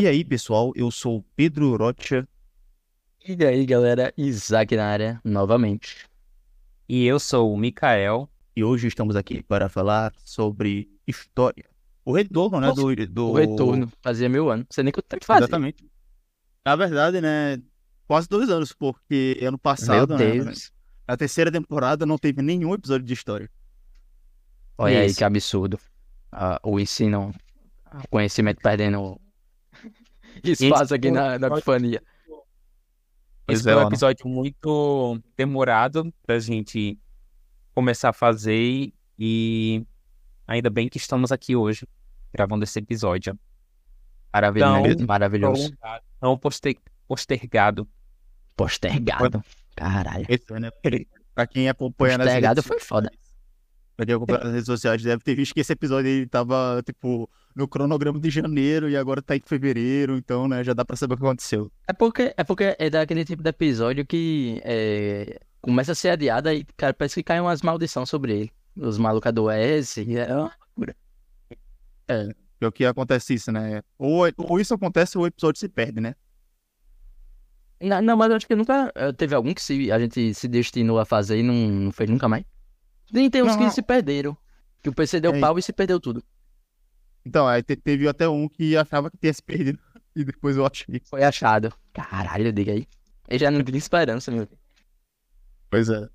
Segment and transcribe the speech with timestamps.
[0.00, 2.26] E aí, pessoal, eu sou o Pedro Rocha.
[3.22, 6.08] E aí, galera, Isaac na área, novamente.
[6.88, 8.26] E eu sou o Mikael.
[8.56, 11.66] E hoje estamos aqui para falar sobre história.
[12.02, 13.28] O retorno, né, Nossa, do, do...
[13.28, 14.64] O retorno, fazia mil anos.
[14.64, 15.42] Não sei nem quanto tempo fazia.
[15.42, 15.86] Exatamente.
[16.64, 17.60] Na verdade, né,
[18.08, 20.72] quase dois anos, porque ano passado, Meu né, Deus.
[21.06, 23.50] na terceira temporada não teve nenhum episódio de história.
[24.78, 25.18] Olha aí Isso.
[25.18, 25.78] que absurdo.
[26.32, 27.34] Ah, o ensino,
[28.02, 29.20] o conhecimento perdendo
[30.44, 32.02] espaço aqui na, na epifania.
[33.48, 33.88] Esse é, foi um mano.
[33.90, 36.98] episódio muito demorado pra gente
[37.74, 39.84] começar a fazer e-
[40.46, 41.86] ainda bem que estamos aqui hoje
[42.32, 43.38] gravando esse episódio.
[44.32, 44.86] Maravilhoso.
[44.88, 45.72] Então, maravilhoso.
[46.22, 46.78] Não poster-
[47.08, 47.88] postergado.
[48.56, 49.42] Postergado.
[49.74, 50.26] Caralho.
[50.28, 50.70] Esse, né,
[51.34, 53.08] pra quem acompanha nas Postergado redes foi foda.
[53.08, 53.30] sociais-
[53.96, 57.28] Pra quem acompanha nas redes sociais deve ter visto que esse episódio ele tava, tipo,
[57.54, 61.14] no cronograma de janeiro e agora tá em fevereiro, então, né, já dá pra saber
[61.14, 61.70] o que aconteceu.
[61.88, 66.50] É porque, é porque é daquele tipo de episódio que é, começa a ser adiado
[66.50, 68.52] e, cara, parece que cai umas maldição sobre ele.
[68.76, 70.16] Os malucos adoecem.
[70.16, 70.96] É uma loucura.
[72.08, 73.82] É o que acontece isso, né?
[73.98, 76.14] Ou, ou isso acontece ou o episódio se perde, né?
[77.80, 80.46] Não, não, mas eu acho que nunca eh, teve algum que se, a gente se
[80.46, 82.44] destinou a fazer e não, não fez nunca mais.
[83.10, 83.70] Nem tem uns Não, que não.
[83.70, 84.36] se perderam.
[84.82, 85.40] Que o PC deu É.
[85.40, 86.22] pau e se perdeu tudo.
[87.24, 89.78] Então, aí te- teve até um que achava que tinha se perdido
[90.16, 91.00] e depois eu achei.
[91.04, 91.72] Foi achado.
[91.92, 92.86] Caralho, diga aí.
[93.28, 94.48] Eu já não tinha esperança, meu.
[95.68, 96.08] Pois é.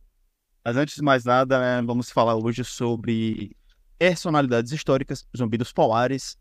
[0.63, 3.55] Mas antes de mais nada, né, vamos falar hoje sobre
[3.97, 6.37] personalidades históricas, Zumbi dos Polares,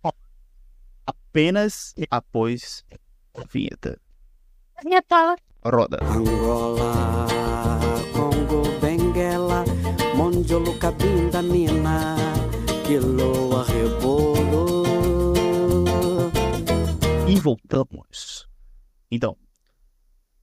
[1.06, 2.84] apenas após
[3.36, 4.00] a vinheta.
[5.64, 5.98] Roda.
[6.02, 7.26] Angola,
[8.12, 9.64] Congo, Benguela,
[10.16, 11.40] Mondiolo, Cabinda,
[12.86, 14.84] Quiloa, Rebolo.
[17.28, 18.46] E voltamos.
[19.10, 19.36] Então,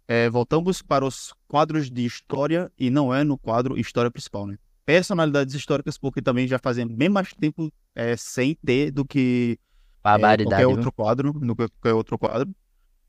[0.08, 4.57] é, voltamos para os quadros de história e não é no quadro história principal, né?
[4.85, 9.59] Personalidades históricas, porque também já fazem bem mais tempo é, sem ter do que
[10.03, 10.69] é, qualquer viu?
[10.72, 12.53] outro quadro, no que- qualquer outro quadro.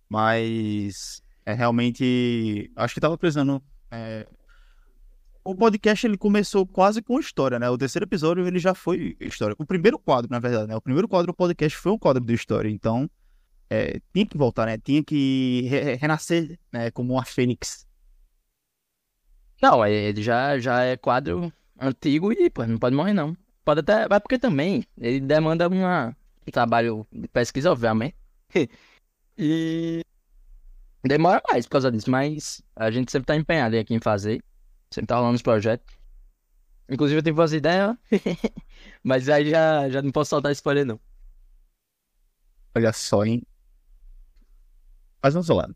[0.09, 2.71] Mas é realmente.
[2.77, 3.63] Acho que tava precisando.
[3.91, 4.27] é,
[5.45, 7.69] O podcast ele começou quase com história, né?
[7.69, 9.57] O terceiro episódio ele já foi história.
[9.59, 10.77] O primeiro quadro, na verdade, né?
[10.77, 12.69] O primeiro quadro do podcast foi um quadro de história.
[12.69, 13.11] Então,
[13.69, 14.79] é, tinha que voltar, né?
[14.79, 16.91] Tinha que re- renascer, né?
[16.93, 17.87] Como uma fênix.
[19.61, 23.37] Não, é- ele já, já é quadro antigo e, pô, não pode morrer, não.
[23.65, 24.07] Pode até.
[24.09, 26.13] Mas porque também ele demanda um
[26.53, 28.15] trabalho de pesquisa, obviamente.
[29.39, 30.05] E
[31.03, 34.45] demora mais por causa disso, mas a gente sempre tá empenhado aqui em fazer.
[34.93, 35.95] Sempre tá rolando os projetos.
[36.89, 37.97] Inclusive eu tive umas ideias,
[39.03, 41.01] mas aí já, já não posso soltar spoiler, não.
[42.75, 43.43] Olha só, hein?
[45.23, 45.69] Mas vamos lá.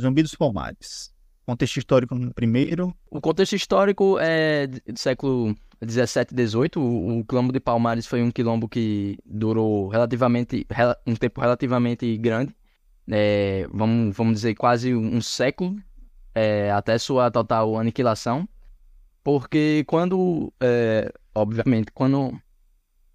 [0.00, 1.14] Zumbi dos Palmares.
[1.46, 2.94] Contexto histórico no primeiro.
[3.10, 6.80] O contexto histórico é do século 17 e 18.
[6.80, 12.16] O, o quilombo de Palmares foi um quilombo que durou relativamente rela- um tempo relativamente
[12.18, 12.54] grande.
[13.10, 15.76] É, vamos, vamos dizer quase um século
[16.34, 18.48] é, até sua total aniquilação.
[19.24, 22.32] Porque quando, é, obviamente, quando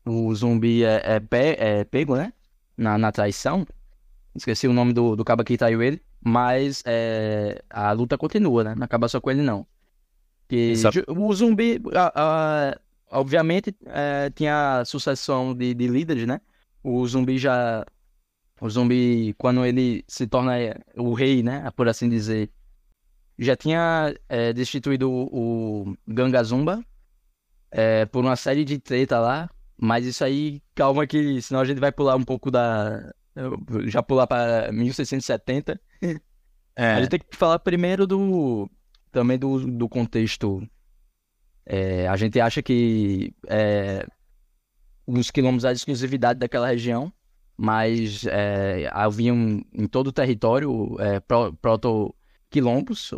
[0.05, 2.33] o zumbi é, é, pe- é pego, né?
[2.77, 3.65] Na, na traição.
[4.35, 6.01] Esqueci o nome do, do cabo que traiu ele.
[6.21, 8.75] Mas é, a luta continua, né?
[8.75, 9.65] Não acaba só com ele, não.
[10.47, 10.73] Que
[11.07, 12.79] o zumbi, a- a-
[13.11, 16.41] obviamente, é, tinha sucessão de, de líderes, né?
[16.83, 17.85] O zumbi já.
[18.61, 20.53] O zumbi, quando ele se torna
[20.95, 21.69] o rei, né?
[21.75, 22.49] Por assim dizer,
[23.37, 26.83] já tinha é, destituído o, o Gangazumba
[27.71, 29.49] é, por uma série de treta lá.
[29.77, 33.11] Mas isso aí, calma que senão a gente vai pular um pouco da.
[33.87, 35.79] Já pular para 1670.
[36.75, 38.69] É, A gente tem que falar primeiro do
[39.11, 40.65] também do, do contexto.
[41.65, 44.05] É, a gente acha que é,
[45.05, 47.11] os quilombos eram exclusividade daquela região,
[47.57, 53.11] mas é, haviam em todo o território é, pro- proto-quilombos,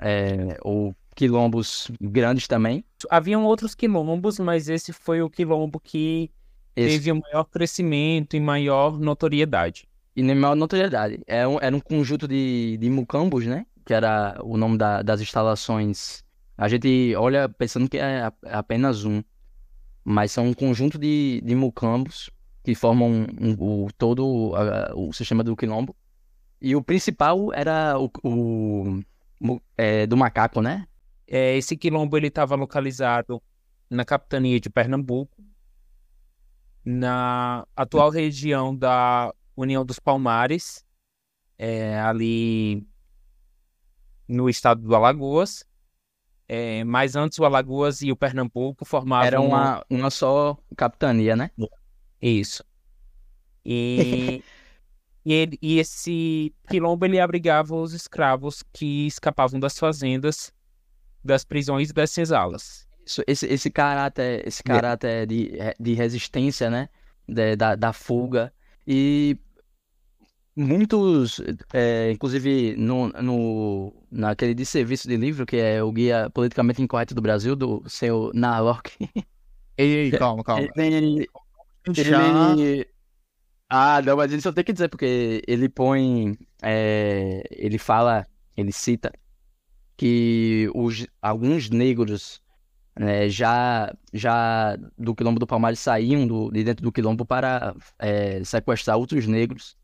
[0.00, 2.84] é, ou quilombos grandes também.
[3.10, 6.30] Haviam outros quilombos, mas esse foi o quilombo que
[6.74, 9.86] Esse- teve o maior crescimento e maior notoriedade.
[10.16, 11.20] E nem maior notoriedade.
[11.26, 13.66] Era um, era um conjunto de, de mucambos, né?
[13.84, 16.24] Que era o nome da- das instalações.
[16.56, 19.22] A gente olha pensando que é é apenas um.
[20.04, 22.30] Mas são um conjunto de, de mucambos
[22.64, 25.94] que formam um- o, todo a- o sistema do quilombo.
[26.60, 29.00] E o principal era o, o-
[29.76, 30.86] é, do macaco, né?
[31.26, 33.42] É, esse quilombo ele estava localizado
[33.88, 35.42] na capitania de Pernambuco,
[36.84, 40.84] na atual região da União dos Palmares,
[41.58, 42.86] é, ali
[44.26, 45.64] no estado do Alagoas.
[46.48, 51.50] É, mas antes o Alagoas e o Pernambuco formavam Era uma, uma só capitania, né?
[52.20, 52.64] Isso.
[53.64, 54.42] E,
[55.24, 60.52] e, ele- e esse quilombo ele abrigava os escravos que escapavam das fazendas,
[61.24, 62.86] das prisões e das senzalas.
[63.04, 66.88] Isso, esse, esse caráter, esse caráter de, de resistência, né?
[67.28, 68.52] De- da, da fuga.
[68.86, 69.36] E
[70.56, 71.40] muitos,
[71.72, 77.14] é, inclusive no, no, naquele de serviço de livro, que é o Guia Politicamente Incorreto
[77.14, 78.92] do Brasil, do seu Narlock.
[79.76, 80.68] Ei, ei, calma, calma.
[80.76, 81.26] Ele,
[82.04, 82.86] Já- ele...
[83.70, 86.36] Ah, não, mas isso eu tenho que dizer, porque ele põe.
[86.62, 88.26] é, ele fala,
[88.56, 89.12] ele cita
[89.96, 92.42] que os, alguns negros
[92.98, 98.42] né, já, já do Quilombo do Palmares saíam do, de dentro do Quilombo para é,
[98.42, 99.76] sequestrar outros negros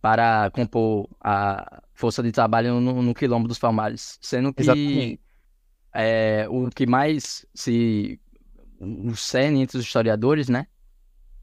[0.00, 4.18] para compor a força de trabalho no, no Quilombo dos Palmares.
[4.20, 5.20] Sendo que
[5.94, 8.20] é, o que mais se
[8.80, 10.66] o cerne entre os historiadores, né?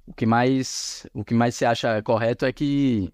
[0.06, 3.12] O que mais o que mais se acha correto é que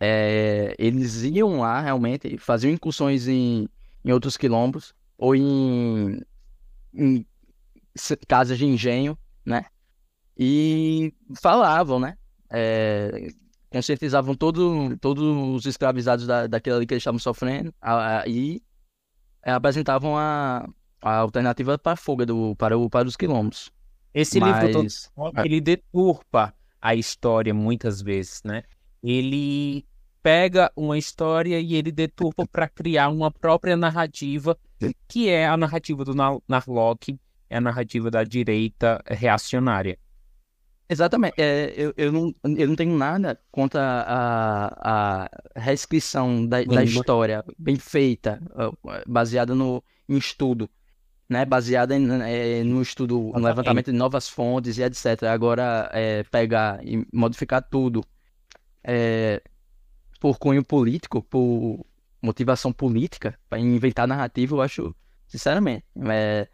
[0.00, 3.68] é, eles iam lá realmente, faziam incursões em,
[4.04, 6.20] em outros quilombos ou em,
[6.94, 7.26] em
[8.26, 9.66] casas de engenho, né?
[10.38, 12.16] E falavam, né?
[12.50, 13.28] É,
[13.70, 18.62] conscientizavam todo, todos os escravizados da, daquilo ali que eles estavam sofrendo a- a- e
[19.44, 20.68] é, apresentavam a,
[21.02, 23.72] a alternativa para a fuga do, para, o, para os quilombos.
[24.14, 24.86] Esse livro todo
[25.34, 28.62] Mas ele deturpa a história muitas vezes, né?
[29.02, 29.84] Ele
[30.22, 34.58] pega uma história e ele deturpa para criar uma própria narrativa,
[35.06, 37.18] que é a narrativa do Nar- Narlock,
[37.48, 39.98] é a narrativa da direita reacionária.
[40.88, 41.34] Exatamente.
[41.38, 47.44] É, eu, eu, não, eu não tenho nada contra a, a reescrição da, da história
[47.58, 48.40] bem feita,
[49.06, 50.68] baseada no, em estudo,
[51.28, 51.44] né?
[51.44, 55.24] Baseada em, eh, no estudo, no levantamento de novas fontes e etc.
[55.32, 58.04] Agora, é, pegar e modificar tudo
[58.84, 59.42] é,
[60.20, 61.84] por cunho político, por
[62.22, 64.94] motivação política, para inventar narrativa, eu acho,
[65.26, 65.84] sinceramente.
[66.10, 66.48] É,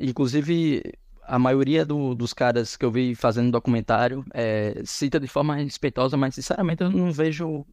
[0.00, 0.82] inclusive,
[1.22, 6.16] a maioria do- dos caras que eu vi fazendo documentário é, cita de forma respeitosa,
[6.16, 7.64] mas sinceramente eu não vejo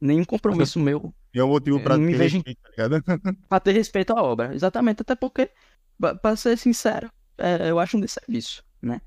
[0.00, 3.72] nenhum compromisso meu E é o motivo Eu me ter vejo respeito, tá para ter
[3.72, 4.54] respeito à obra.
[4.54, 5.50] Exatamente, até porque,
[6.00, 9.00] para ser sincero, é, eu acho um desserviço, né?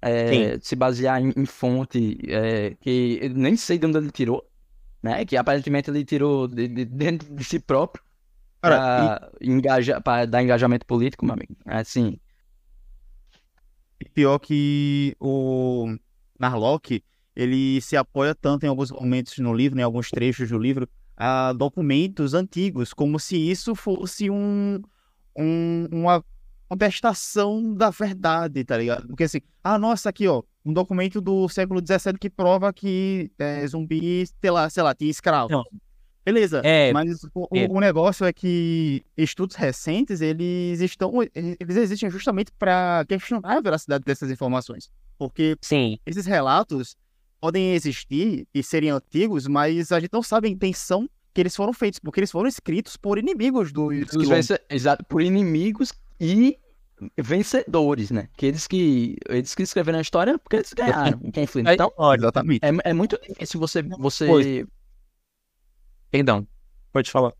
[0.00, 4.48] É, se basear em, em fonte é, que eu nem sei de onde ele tirou,
[5.02, 5.24] né?
[5.24, 8.02] Que aparentemente ele tirou de, de- dentro de si próprio
[8.60, 11.54] para engajar, para dar engajamento político, meu amigo.
[11.64, 12.18] Assim,
[14.00, 15.96] E pior que o
[16.38, 17.02] Narlock,
[17.34, 21.52] ele se apoia tanto em alguns momentos no livro, em alguns trechos do livro, a
[21.52, 24.80] documentos antigos, como se isso fosse um,
[25.36, 26.24] um- uma
[26.68, 29.06] contestação da verdade, tá ligado?
[29.08, 33.66] Porque assim, ah, nossa, aqui ó, um documento do século XVII que prova que é,
[33.66, 35.50] zumbi, sei lá, sei lá, tinha escravo.
[35.50, 35.64] Não.
[36.24, 37.66] Beleza, É, mas o, é.
[37.70, 44.04] o negócio é que estudos recentes, eles estão, eles existem justamente para questionar a veracidade
[44.04, 44.90] dessas informações.
[45.16, 46.96] Porque Sim, esses relatos
[47.40, 51.72] podem existir e serem antigos, mas a gente não sabe a intenção que eles foram
[51.72, 53.72] feitos, porque eles foram escritos por inimigos
[54.28, 56.58] vence- exato, por inimigos e
[57.16, 58.28] vencedores, né?
[58.36, 61.68] Que eles que eles que escreveram a história porque eles ganharam o conflito.
[61.68, 62.60] Então, olha, Exatamente.
[62.64, 64.66] é, é muito difícil você, você Pois.
[66.10, 66.46] perdão,
[66.92, 67.32] pode falar.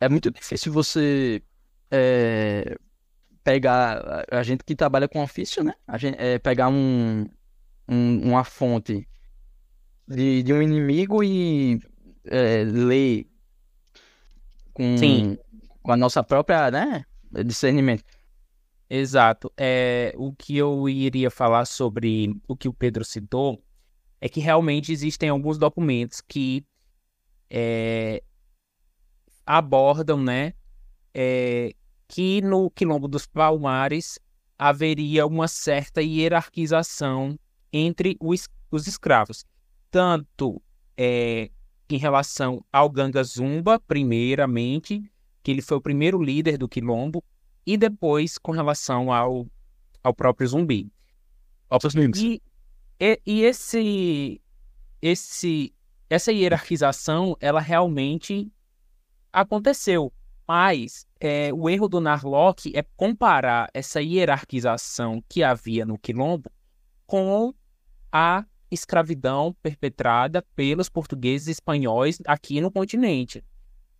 [0.00, 1.42] É muito difícil você
[1.90, 2.76] é,
[3.42, 5.72] pegar a a gente que trabalha com ofício, né?
[5.86, 7.26] A gente, é, pegar um,
[7.88, 9.08] um- uma fonte
[10.06, 11.80] de, de um inimigo e
[12.26, 13.26] é, ler
[14.74, 15.38] com, Sim.
[15.82, 17.04] com a nossa própria, né?
[17.42, 18.04] Discernimento.
[18.88, 19.52] Exato.
[19.56, 23.62] É, o que eu iria falar sobre o que o Pedro citou
[24.20, 26.64] é que realmente existem alguns documentos que
[27.50, 28.22] é,
[29.46, 30.54] abordam, né,
[31.12, 31.74] é,
[32.08, 34.18] que no Quilombo dos Palmares
[34.58, 37.38] haveria uma certa hierarquização
[37.72, 39.44] entre os, os escravos,
[39.90, 40.62] tanto
[40.96, 41.50] é,
[41.90, 45.02] em relação ao Ganga Zumba, primeiramente,
[45.44, 47.22] que ele foi o primeiro líder do Quilombo,
[47.66, 49.46] e depois com relação ao,
[50.02, 50.90] ao próprio zumbi.
[52.18, 52.42] E,
[52.98, 54.40] e, e esse,
[55.00, 55.74] esse,
[56.08, 58.50] essa hierarquização, ela realmente
[59.32, 60.12] aconteceu.
[60.46, 66.50] Mas é, o erro do Narlock é comparar essa hierarquização que havia no Quilombo
[67.06, 67.54] com
[68.10, 73.42] a escravidão perpetrada pelos portugueses e espanhóis aqui no continente.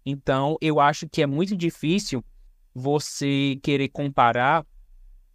[0.04, 2.24] Então, eu acho que é muito difícil
[2.74, 4.66] você querer comparar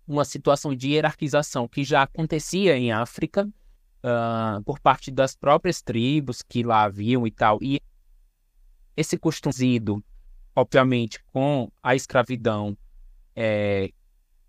[0.07, 6.41] uma situação de hierarquização que já acontecia em África uh, por parte das próprias tribos
[6.41, 7.79] que lá haviam e tal, e
[8.97, 10.03] esse costumido,
[10.53, 12.77] obviamente, com a escravidão,
[13.33, 13.91] é,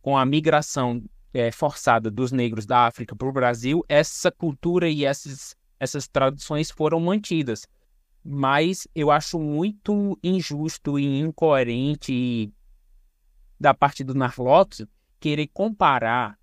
[0.03, 5.05] com a migração é, forçada dos negros da África para o Brasil, essa cultura e
[5.05, 7.65] essas, essas tradições foram mantidas.
[8.25, 12.53] Mas eu acho muito injusto e incoerente
[13.59, 14.87] da parte do Narlox
[15.19, 16.39] querer comparar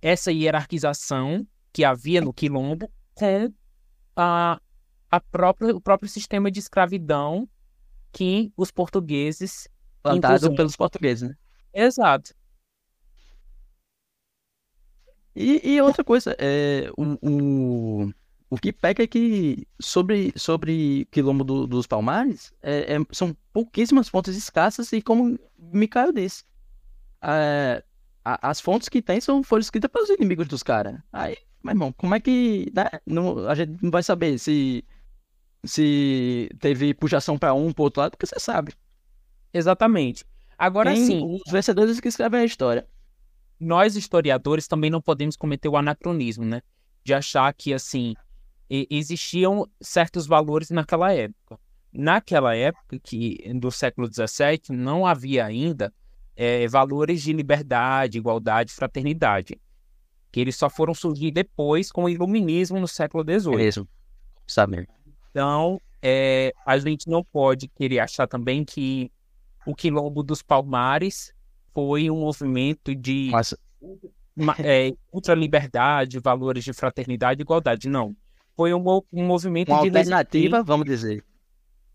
[0.00, 3.52] essa hierarquização que havia no quilombo com
[4.14, 4.60] a,
[5.10, 7.48] a própria, o próprio sistema de escravidão
[8.12, 9.68] que os portugueses
[10.02, 11.36] plantado pelos portugueses, né?
[11.72, 12.34] Exato.
[15.34, 18.12] E, e outra coisa, é, o, o,
[18.54, 24.08] o que pega é que sobre, sobre Quilombo do, dos Palmares, é, é, são pouquíssimas
[24.08, 26.44] fontes escassas e como me caiu desse.
[27.22, 27.82] É,
[28.24, 30.98] as fontes que tem são, foram escritas pelos inimigos dos caras.
[31.12, 32.70] Aí, meu irmão, como é que.
[32.74, 32.88] Né?
[33.06, 34.84] Não, a gente não vai saber se,
[35.64, 38.72] se teve puxação para um pro outro lado, porque você sabe.
[39.52, 40.24] Exatamente.
[40.56, 41.40] Agora sim.
[41.44, 42.86] Os vencedores que escrevem a história
[43.58, 46.62] nós historiadores também não podemos cometer o anacronismo, né?
[47.02, 48.14] De achar que, assim,
[48.68, 51.58] existiam certos valores naquela época.
[51.92, 55.92] Naquela época, que do século XVII, não havia ainda
[56.36, 59.60] é, valores de liberdade, igualdade, fraternidade.
[60.32, 63.56] Que eles só foram surgir depois com o iluminismo no século XVIII.
[63.56, 63.88] Mesmo,
[64.46, 64.88] sabe?
[65.30, 69.10] Então, é, a gente não pode querer achar também que
[69.66, 71.32] o quilombo dos Palmares
[71.72, 73.54] foi um movimento de Mas...
[74.58, 77.88] é, ultraliberdade, valores de fraternidade e igualdade.
[77.88, 78.14] Não.
[78.56, 81.24] Foi um, um movimento Uma de alternativa, vamos dizer.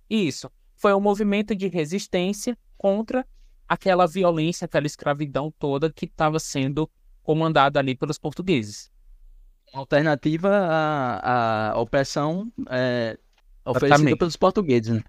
[0.09, 0.51] Isso.
[0.75, 3.25] Foi um movimento de resistência contra
[3.67, 6.89] aquela violência, aquela escravidão toda que estava sendo
[7.21, 8.91] comandada ali pelos portugueses.
[9.71, 13.17] Uma alternativa à, à opressão é,
[13.63, 14.17] oferecida Exatamente.
[14.17, 15.03] pelos portugueses, né?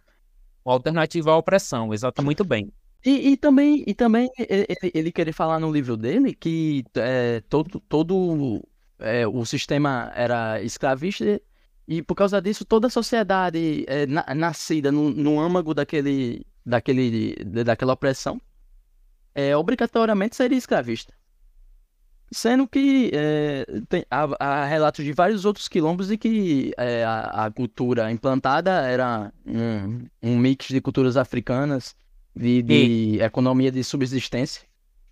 [0.65, 2.71] Uma alternativa à opressão, exato, muito bem.
[3.03, 7.81] E, e, também, e também ele, ele querer falar no livro dele que é, todo,
[7.89, 8.63] todo
[9.01, 11.41] é, o sistema era escravista
[11.89, 17.35] e por causa disso toda a sociedade é, na, nascida no, no âmago daquele, daquele,
[17.45, 18.41] daquela opressão
[19.35, 21.13] é, obrigatoriamente seria escravista.
[22.33, 27.47] Sendo que é, tem, há, há, relatos de vários outros quilombos e que é, a,
[27.47, 31.97] a, cultura implantada era um, um mix de culturas africanas
[32.35, 34.63] de, de economia de subsistência,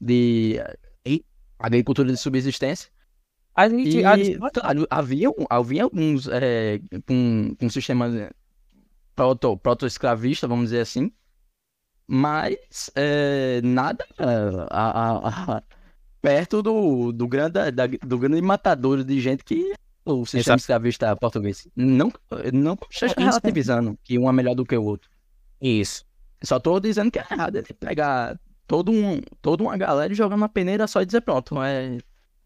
[0.00, 0.60] de
[1.04, 1.24] e...
[1.58, 2.88] agricultura de subsistência.
[3.58, 4.38] A gente, e, a gente...
[4.88, 8.08] havia, havia alguns é, com, com sistema
[9.16, 11.10] proto, proto-escravista, vamos dizer assim,
[12.06, 15.62] mas é, nada a, a, a,
[16.22, 19.74] perto do, do, grande, da, do grande matador de gente que
[20.04, 20.60] o sistema Exato.
[20.60, 21.66] escravista português.
[21.74, 22.12] Não,
[22.54, 25.10] não esteja relativizando que um é melhor do que o outro.
[25.60, 26.04] Isso.
[26.44, 28.38] Só tô dizendo que é errado ele pegar
[28.68, 31.60] todo um, toda uma galera e jogar uma peneira só e dizer pronto.
[31.60, 31.98] É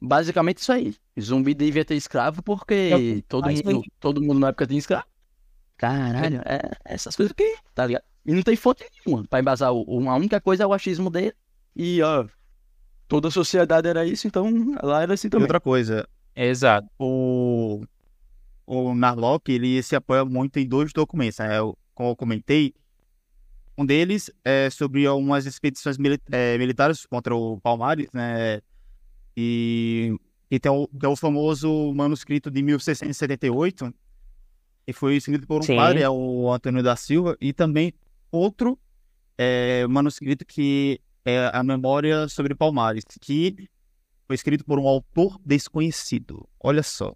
[0.03, 0.95] basicamente isso aí.
[1.21, 5.07] Zumbi devia ter escravo porque eu, todo, mundo, todo mundo na época tinha escravo.
[5.77, 8.05] Caralho, é essas coisas que, tá ligado?
[8.25, 9.73] E não tem fonte nenhuma pra embasar.
[9.73, 11.35] O, a única coisa é o achismo dele.
[11.75, 12.27] E, ó,
[13.09, 15.45] toda a sociedade era isso, então lá era assim também.
[15.45, 16.09] E outra coisa.
[16.35, 16.89] Exato.
[16.99, 17.85] O,
[18.67, 21.39] o Narlock, ele se apoia muito em dois documentos.
[21.39, 21.59] Né?
[21.59, 22.75] Eu, como eu comentei,
[23.77, 28.61] um deles é sobre algumas expedições mili é, militares contra o Palmares, né?
[29.37, 30.15] E,
[30.51, 33.93] e tem é o famoso manuscrito de 1678,
[34.87, 35.77] que foi escrito por um Sim.
[35.77, 37.93] padre, é o Antônio da Silva, e também
[38.31, 38.79] outro
[39.39, 43.69] é, manuscrito que é a Memória sobre Palmares, que
[44.27, 46.49] foi escrito por um autor desconhecido.
[46.61, 47.15] Olha só.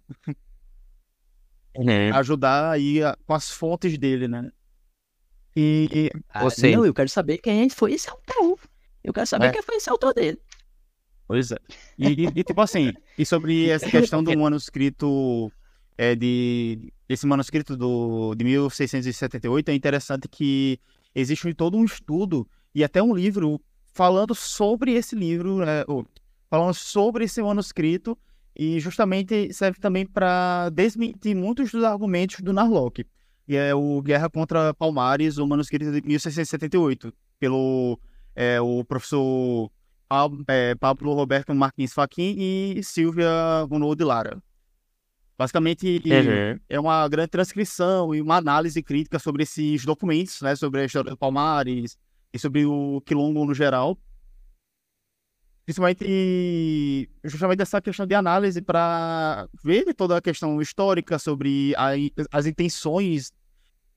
[1.73, 2.09] É.
[2.11, 4.51] Ajudar aí a, com as fontes dele, né?
[5.55, 6.75] E, ah, você...
[6.75, 8.59] Não, eu quero saber quem foi esse autor.
[9.03, 9.51] Eu quero saber é.
[9.51, 10.39] quem foi esse autor dele.
[11.27, 11.57] Pois é.
[11.97, 15.51] E, e, e, tipo assim, e sobre essa questão do manuscrito,
[15.97, 20.79] é, de, esse manuscrito do, de 1678, é interessante que
[21.13, 23.59] existe todo um estudo e até um livro
[23.93, 25.83] falando sobre esse livro, né,
[26.49, 28.17] falando sobre esse manuscrito,
[28.55, 33.05] e justamente serve também para desmentir muitos dos argumentos do Narlock
[33.47, 37.97] e é o Guerra contra Palmares, o manuscrito de 1678, pelo
[38.35, 39.71] é, o professor
[40.07, 43.29] Pablo, é, Pablo Roberto Martins Faquin e Silvia
[43.69, 44.41] Ronaldo Lara.
[45.37, 46.01] Basicamente,
[46.67, 50.55] é uma grande transcrição e uma análise crítica sobre esses documentos, né?
[50.55, 51.95] Sobre a história do Palmares
[52.33, 53.97] e sobre o Quilombo no geral.
[55.63, 61.89] Principalmente, justamente essa questão de análise para ver toda a questão histórica sobre a,
[62.31, 63.31] as intenções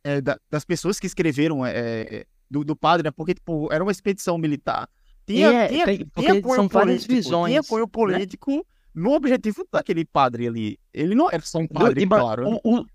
[0.05, 3.11] é, da, das pessoas que escreveram é, do, do padre, né?
[3.11, 4.91] Porque, tipo, era uma expedição militar.
[5.39, 7.91] É, tem- porque tinha apoio são várias político, visões, Tinha apoio né?
[7.93, 10.79] político no objetivo daquele padre ali.
[10.93, 12.51] Ele não era só um Do- padre, ba- claro.
[12.51, 12.61] né?
[12.65, 12.87] o- o-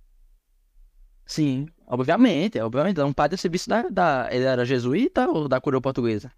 [1.25, 2.99] Sim, obviamente, obviamente.
[2.99, 4.27] É um padre a serviço da, da.
[4.31, 6.31] Ele era jesuíta ou da coroa portuguesa?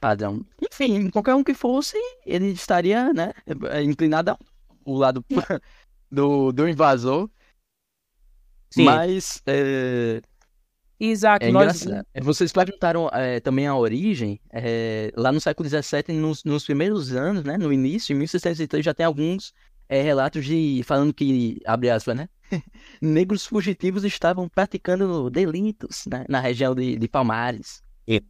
[0.00, 0.44] Padrão.
[0.60, 3.32] Enfim, qualquer um que fosse, ele estaria, né,
[3.84, 4.30] inclinado
[4.84, 5.24] ao lado
[6.10, 7.30] do, do invasor.
[8.70, 8.84] Sim.
[8.84, 10.20] Mas é,
[11.04, 11.44] Exato.
[11.44, 12.06] é nós- engraçado.
[12.14, 14.40] É, Vocês perguntaram é, também a origem.
[14.52, 17.58] é, lá no século XVII, nos, nos primeiros anos, né?
[17.58, 19.52] No início, em 1603, já tem alguns
[19.88, 22.28] é, relatos de falando que, abre aspas, né?
[23.02, 27.82] Negros fugitivos estavam praticando delitos né, na região de, de Palmares.
[28.06, 28.22] E-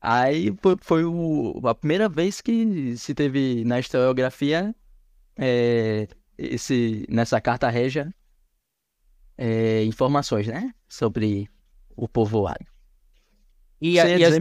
[0.00, 4.74] Aí foi, foi o- a primeira vez que se teve na historiografia
[5.36, 6.08] é,
[6.38, 8.12] esse, nessa carta régia
[9.36, 10.72] é, informações, né?
[10.88, 11.48] Sobre
[12.00, 12.64] o povoado.
[13.80, 14.34] E, a- e as-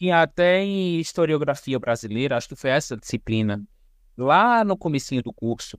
[0.00, 3.62] e até em historiografia brasileira, acho que foi essa disciplina,
[4.16, 5.78] lá no comecinho do curso,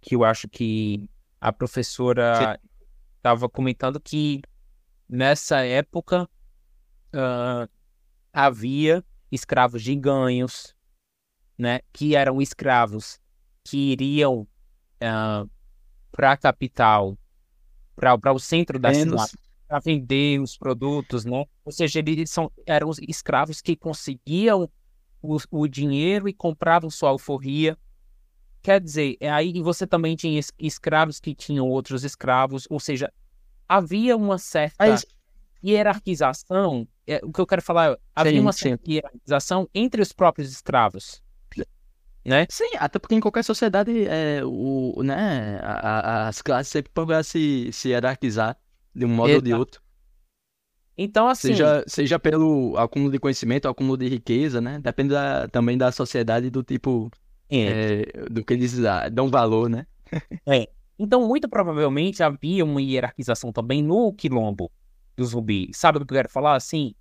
[0.00, 1.08] que eu acho que
[1.40, 2.58] a professora
[3.16, 4.40] estava comentando que
[5.08, 6.28] nessa época
[7.12, 7.68] ah,
[8.32, 10.74] havia escravos de ganhos,
[11.58, 13.20] né, que eram escravos
[13.64, 14.46] que iriam
[16.10, 17.18] para a capital,
[17.94, 19.41] para o centro da menos cidade
[19.72, 21.46] para vender os produtos, né?
[21.64, 24.68] Ou seja, eles são, eram os escravos que conseguiam
[25.22, 27.78] o, o dinheiro e compravam sua alforria.
[28.60, 33.10] Quer dizer, é aí você também tinha es- escravos que tinham outros escravos, ou seja,
[33.66, 35.06] havia uma certa Mas-
[35.64, 36.86] hierarquização.
[37.06, 38.58] é, o que eu quero falar, havia Sim, uma sim.
[38.68, 41.22] certa hierarquização entre os próprios escravos,
[42.26, 42.46] né?
[42.50, 47.22] Sim, até porque em qualquer sociedade é, o, né, a- a- as classes sempre procuram
[47.22, 48.54] se, se hierarquizar
[48.94, 49.80] de um modo ou de outro.
[50.96, 54.78] Então, assim, Seja, seja pelo acúmulo de conhecimento, acúmulo de riqueza, né?
[54.78, 57.10] Depende da- também da sociedade do tipo
[57.50, 59.86] é, é, do que eles ah, dão valor, né?
[60.98, 64.70] Então, muito provavelmente havia uma hierarquização também no quilombo
[65.16, 65.70] do zumbi.
[65.72, 66.54] Sabe o que eu quero falar?
[66.54, 66.94] Assim,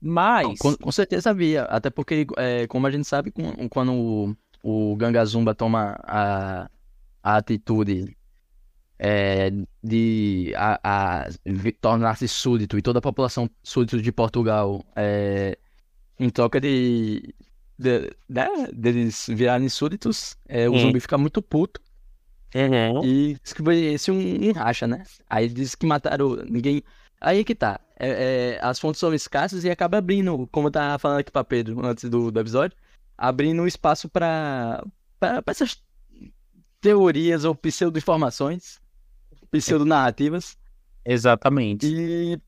[0.00, 0.58] mas.
[0.58, 4.96] Com, com certeza havia, até porque, é, como a gente sabe, com- quando o, o
[4.96, 6.70] Ganga Zumba toma a,
[7.22, 8.16] a atitude
[8.98, 9.50] é,
[9.82, 11.28] de a, a
[11.80, 15.56] tornar-se súdito e toda a população súdito de Portugal é,
[16.18, 17.34] em troca de,
[17.78, 20.78] de, né, deles virarem súditos, é, o Hum.
[20.78, 21.80] zumbi fica muito puto
[22.54, 23.04] Uhum.
[23.04, 25.04] e diz que foi esse um, um racha, né?
[25.28, 26.82] Aí diz que mataram ninguém.
[27.20, 27.78] Aí que tá.
[27.98, 31.44] É, é, as fontes são escassas e acaba abrindo, como eu tava falando aqui pra
[31.44, 32.76] Pedro antes do, do episódio,
[33.16, 34.82] abrindo um espaço pra
[35.46, 35.82] essas
[36.80, 38.80] teorias ou pseudo-informações,
[39.50, 40.56] pseudo-narrativas.
[41.04, 41.86] Exatamente.
[41.86, 42.40] E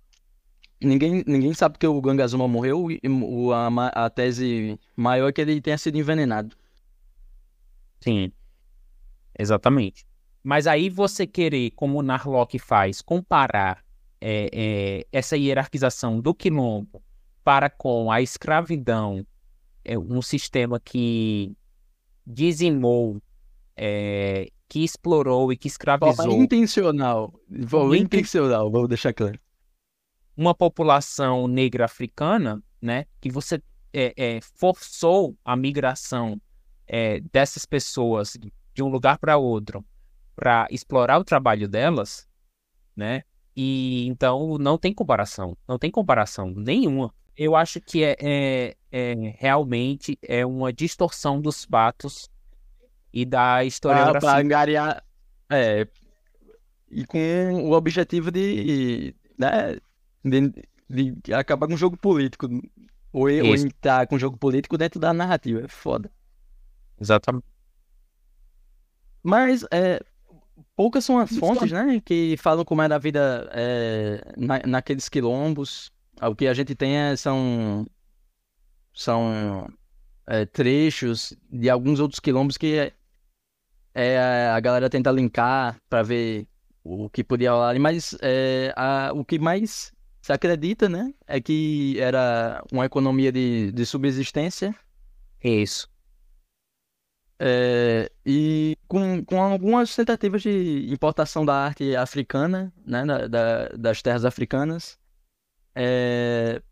[0.80, 5.40] ninguém, ninguém sabe que o Gangazuma morreu e o, a, a tese maior é que
[5.40, 6.56] ele tenha sido envenenado.
[8.00, 8.32] Sim.
[9.38, 10.06] Exatamente.
[10.42, 13.84] Mas aí você querer, como o Narlock faz, comparar
[14.20, 17.02] é, é, essa hierarquização do quilombo
[17.42, 19.26] para com a escravidão,
[19.84, 21.54] é um sistema que
[22.26, 23.20] dizimou,
[23.76, 27.34] é, que explorou e que Forma escravizou intencional.
[27.66, 29.38] Forma Inten- intencional, vou deixar claro.
[30.36, 33.60] uma população negra africana, né, que você
[33.92, 36.40] é, é, forçou a migração
[36.86, 38.38] é, dessas pessoas
[38.72, 39.84] de um lugar para outro
[40.36, 42.26] para explorar o trabalho delas,
[42.96, 43.24] né?
[43.54, 47.12] E então não tem comparação, não tem comparação nenhuma.
[47.36, 52.30] Eu acho que é, é, é realmente é uma distorção dos fatos
[53.12, 54.36] e da historiografia.
[54.36, 55.04] angariar.
[55.48, 55.86] É.
[56.90, 59.14] E com o objetivo de.
[59.38, 59.78] Né,
[60.24, 60.52] de,
[61.22, 62.46] de acabar com o jogo político.
[63.12, 65.62] Ou, ou entrar com o jogo político dentro da narrativa.
[65.62, 66.10] É foda.
[67.00, 67.44] Exatamente.
[69.22, 70.00] Mas é,
[70.76, 72.00] poucas são as fontes, né?
[72.04, 75.90] Que falam como era a vida é, na, naqueles quilombos.
[76.22, 77.86] O que a gente tem é, são.
[78.92, 79.68] São
[80.26, 82.92] é, trechos de alguns outros quilombos que
[83.94, 86.46] é, a galera tenta linkar pra ver
[86.84, 91.96] o que podia rolar mas é, a- o que mais se acredita, né, é que
[92.00, 94.74] era uma economia de, de subsistência
[95.42, 95.88] Isso.
[97.42, 104.02] É, e com, com algumas tentativas de importação da arte africana, né, da, da- das
[104.02, 104.98] terras africanas,
[105.74, 106.62] é,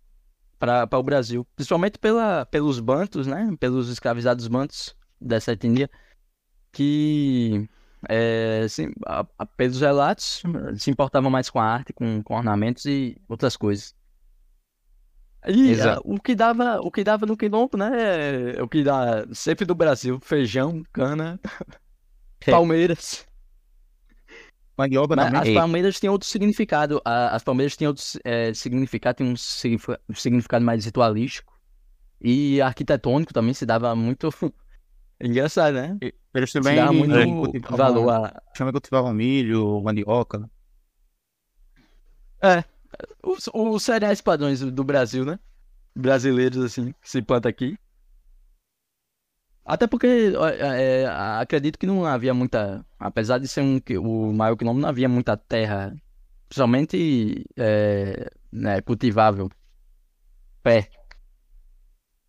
[0.59, 1.47] para o Brasil.
[1.57, 5.91] Principalmente pela, pelos bantos, né, pelos escravizados bantos dessa etnia,
[6.79, 7.69] que,
[8.09, 10.43] é, se- a- a- pelos relatos,
[10.79, 13.95] se importavam mais com a arte, com, com ornamentos e outras coisas.
[15.47, 16.01] E Exato.
[16.01, 18.55] ah, o que dava, o que dava no quilombo, né?
[18.57, 21.41] é O que dá sempre do Brasil, feijão, cana,
[22.47, 22.51] É.
[22.51, 23.27] palmeiras.
[24.77, 25.41] Mas também.
[25.41, 25.55] as Ei.
[25.55, 27.03] palmeiras têm outro significado.
[27.05, 29.37] As palmeiras têm outro eh, significado, tem um
[30.15, 31.53] significado mais ritualístico
[32.21, 34.31] e arquitetônico também se dava muito
[35.21, 35.99] engraçado, né?
[36.35, 40.49] Eles também dava muito é, valor a Chama cultivavam milho, mandioca.
[43.23, 45.39] os, os cereais padrões do Brasil, né?
[45.95, 47.77] Brasileiros assim, que se planta aqui.
[49.65, 51.07] Até porque ó, é,
[51.41, 55.37] acredito que não havia muita, apesar de ser um, o maior quilombo, não havia muita
[55.37, 55.95] terra,
[56.49, 59.51] principalmente é, né, cultivável,
[60.63, 60.89] pé.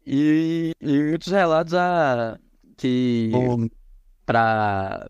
[0.06, 2.38] E, e muitos relatos a,
[2.80, 3.70] que Ou-
[4.26, 5.10] para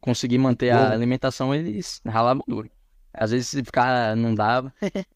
[0.00, 0.92] conseguir manter a Bom.
[0.92, 2.70] alimentação eles ralavam duro.
[3.12, 4.72] Às vezes se ficar não dava.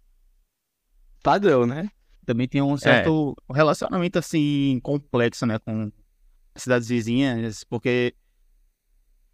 [1.22, 1.88] Padrão, né?
[2.26, 5.92] também tinha um certo relacionamento assim complexo, né, com
[6.56, 8.14] cidades vizinhas, porque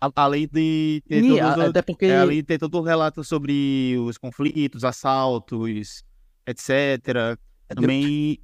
[0.01, 2.77] a- além de ter E todos a- os- até porque é, além de ter todo
[2.79, 6.03] o relato sobre os conflitos, assaltos,
[6.45, 7.39] etc.
[7.69, 8.41] Também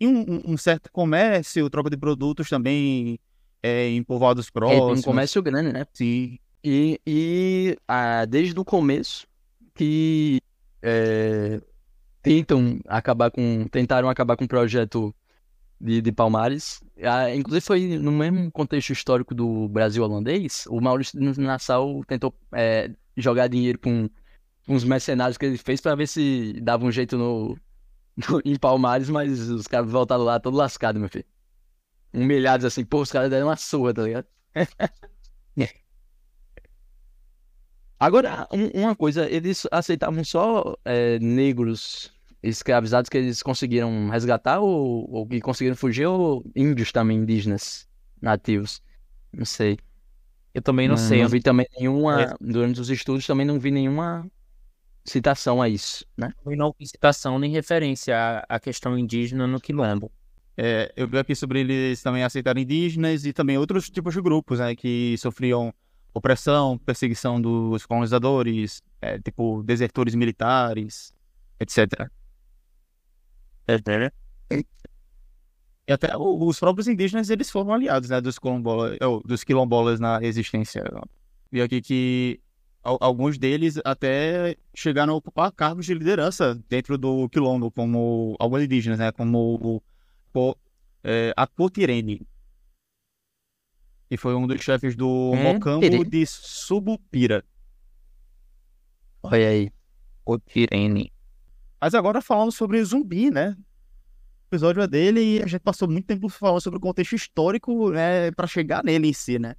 [0.00, 3.18] tinha um, um- um certo comércio, troca de produtos também
[3.66, 5.00] é, em povoados é, tem próximos.
[5.00, 5.86] um comércio grande, né?
[5.92, 9.26] Sim, E, e ah, desde o começo
[9.74, 10.40] que
[10.82, 11.60] é,
[12.22, 15.14] tentam acabar com, tentaram acabar com o projeto
[15.80, 16.80] de, de Palmares.
[17.02, 20.64] Ah, inclusive foi no mesmo contexto histórico do Brasil holandês.
[20.68, 24.08] O Maurício Nassau tentou é, jogar dinheiro com
[24.68, 27.56] uns mercenários que ele fez para ver se dava um jeito no,
[28.28, 31.26] no- em Palmares, mas os caras voltaram lá todo lascado, meu filho.
[32.12, 34.26] Humilhados assim, pô, os caras deram uma surra, tá ligado?
[37.98, 45.10] Agora, um- uma coisa, eles aceitavam só é, negros escravizados que eles conseguiram resgatar ou,
[45.10, 47.88] ou que conseguiram fugir, ou índios também, indígenas,
[48.20, 48.82] nativos?
[49.32, 49.78] Não sei.
[50.54, 51.22] Eu também não, sei.
[51.22, 51.80] Não vi também É.
[51.80, 54.30] nenhuma, durante os estudos também não vi nenhuma
[55.04, 56.32] citação a isso, né?
[56.44, 60.12] Eu não vi citação nem referência à, à questão indígena no quilombo.
[60.56, 64.58] É, eu vi aqui sobre eles também aceitarem indígenas e também outros tipos de grupos,
[64.58, 65.72] né, que sofriam
[66.14, 71.12] opressão, perseguição dos colonizadores, é, tipo desertores militares,
[71.60, 72.10] etc.
[75.88, 80.18] E até os próprios indígenas eles foram aliados, né, dos quilombolas, ou, dos quilombolas na
[80.18, 80.82] resistência.
[81.50, 82.40] Vi aqui que
[82.82, 88.62] al- alguns deles até chegaram a ocupar cargos de liderança dentro do quilombo, como alguns
[88.62, 89.82] indígenas, né, como o
[90.36, 90.58] Po-
[91.02, 91.32] é,
[94.06, 97.42] que foi um dos chefes do Hum, Mocambo de Subupira.
[99.22, 99.72] Olha aí.
[100.26, 101.10] O Tirene.
[101.80, 103.56] Mas agora falando sobre zumbi, né?
[104.42, 107.90] O episódio é dele e a gente passou muito tempo falando sobre o contexto histórico,
[107.90, 109.54] né, para chegar nele em si, né?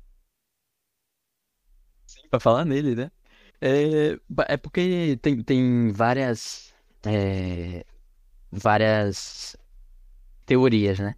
[2.30, 3.12] Pra falar nele, né?
[3.60, 4.16] É,
[4.48, 6.72] é porque tem, tem várias.
[7.04, 7.84] é,
[8.52, 9.58] várias
[10.48, 11.14] teorias, né?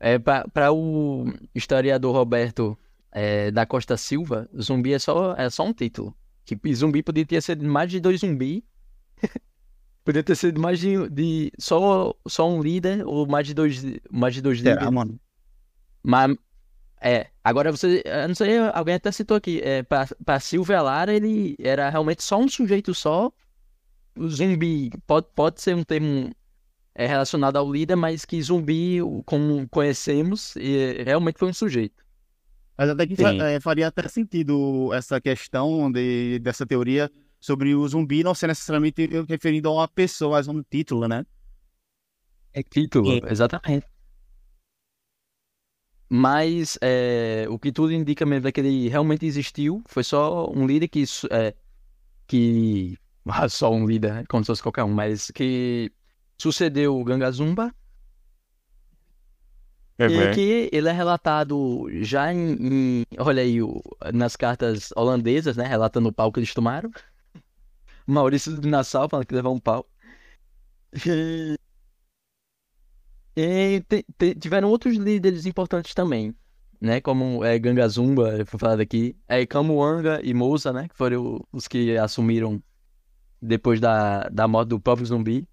[0.00, 2.78] É, para o historiador Roberto
[3.10, 6.16] é, da Costa Silva, zumbi é só, é só um título.
[6.44, 8.64] Que zumbi podia ter sido mais de dois zumbi.
[10.04, 14.34] podia ter sido mais de, de só, só um líder ou mais de dois, mais
[14.34, 14.94] de dois Será, líderes.
[14.94, 15.20] mano?
[16.02, 16.36] Mas,
[17.00, 21.12] é, agora você, eu não sei, alguém até citou aqui, é, pra, pra Silvia Lara
[21.12, 23.30] ele era realmente só um sujeito só,
[24.16, 26.32] o zumbi pode, pode ser um termo
[26.94, 32.04] é, relacionado ao líder, mas que zumbi, como conhecemos, e, realmente foi um sujeito.
[32.76, 37.86] Mas até que fa- é, faria até sentido essa questão de, dessa teoria sobre o
[37.88, 41.24] zumbi não ser necessariamente referido a uma pessoa, mas a um título, né?
[42.52, 43.32] É título, É.
[43.32, 43.86] exatamente.
[46.08, 50.66] Mas é, o que tudo indica mesmo é que ele realmente existiu, foi só um
[50.66, 51.54] líder que, é,
[52.26, 54.24] que ah, só um líder, né?
[54.28, 55.90] como se fosse qualquer um, mas que
[56.42, 57.72] sucedeu o Gangazumba
[60.30, 63.80] e que ele é relatado já em, em- olha aí, o-
[64.12, 66.90] nas cartas holandesas, né, relatando o pau que eles tomaram.
[68.06, 69.86] Maurício de Nassau falando que levou um pau.
[71.06, 71.56] E,
[73.36, 76.34] e te- te- tiveram outros líderes importantes também.
[76.80, 77.00] né?
[77.00, 79.16] Como é Gangazumba, foi falado aqui.
[79.28, 80.88] É Camuanga e Mousa, né?
[80.88, 82.60] Que foram os que assumiram
[83.40, 85.46] depois da, da morte do próprio zumbi.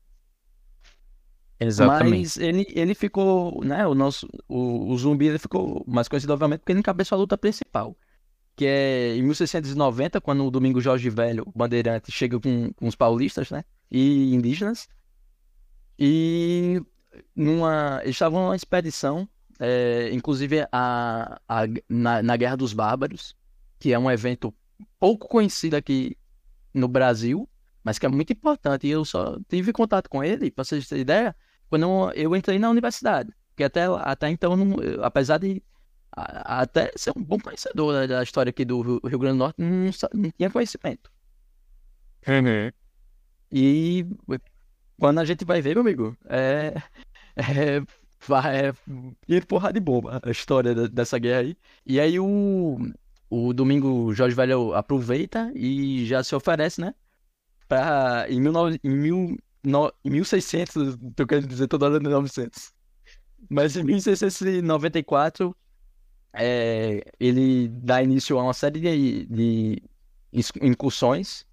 [1.60, 2.20] Exatamente.
[2.20, 3.86] Mas ele, ele ficou, né?
[3.86, 7.38] O nosso, o, o zumbi ele ficou mais conhecido, obviamente, porque ele encabeçou a luta
[7.38, 7.98] principal.
[8.56, 13.52] Que é em 1690, quando o Domingo Jorge Velho, bandeirante, chega com, com os paulistas,
[13.52, 13.64] né?
[13.92, 14.88] E indígenas.
[15.98, 16.82] E
[17.36, 19.28] numa, eles estavam numa expedição,
[19.60, 23.36] é, inclusive a, a, na, na Guerra dos Bárbaros,
[23.78, 24.54] que é um evento
[24.98, 26.18] pouco conhecido aqui
[26.74, 27.50] no Brasil,
[27.84, 28.88] mas que é muito importante.
[28.88, 31.36] E eu só tive contato com ele, para vocês terem ideia,
[31.70, 33.32] quando eu entrei na universidade.
[33.50, 35.62] Porque até, até então, não, eu, apesar de
[36.16, 39.40] a, até ser um bom conhecedor da, da história aqui do Rio, Rio Grande do
[39.40, 41.12] Norte, não, não tinha conhecimento.
[42.28, 42.72] Uhum.
[43.52, 44.06] E
[45.00, 46.74] quando a gente vai ver, meu amigo, é.
[47.36, 47.82] É.
[48.28, 48.74] vai- É.
[49.26, 51.58] tiro, porra de bomba a história da- dessa guerra aí.
[51.86, 52.78] E aí o.
[53.32, 56.94] O Domingo Jorge Velho aproveita e já se oferece, né?
[57.68, 58.26] Pra.
[58.30, 62.74] Em, 19, em, mil, no, em 1600, tô querendo dizer toda hora 1900.
[63.50, 65.56] Mas em 1694,
[66.34, 69.84] é, ele dá início a uma série de, de
[70.62, 71.46] incursões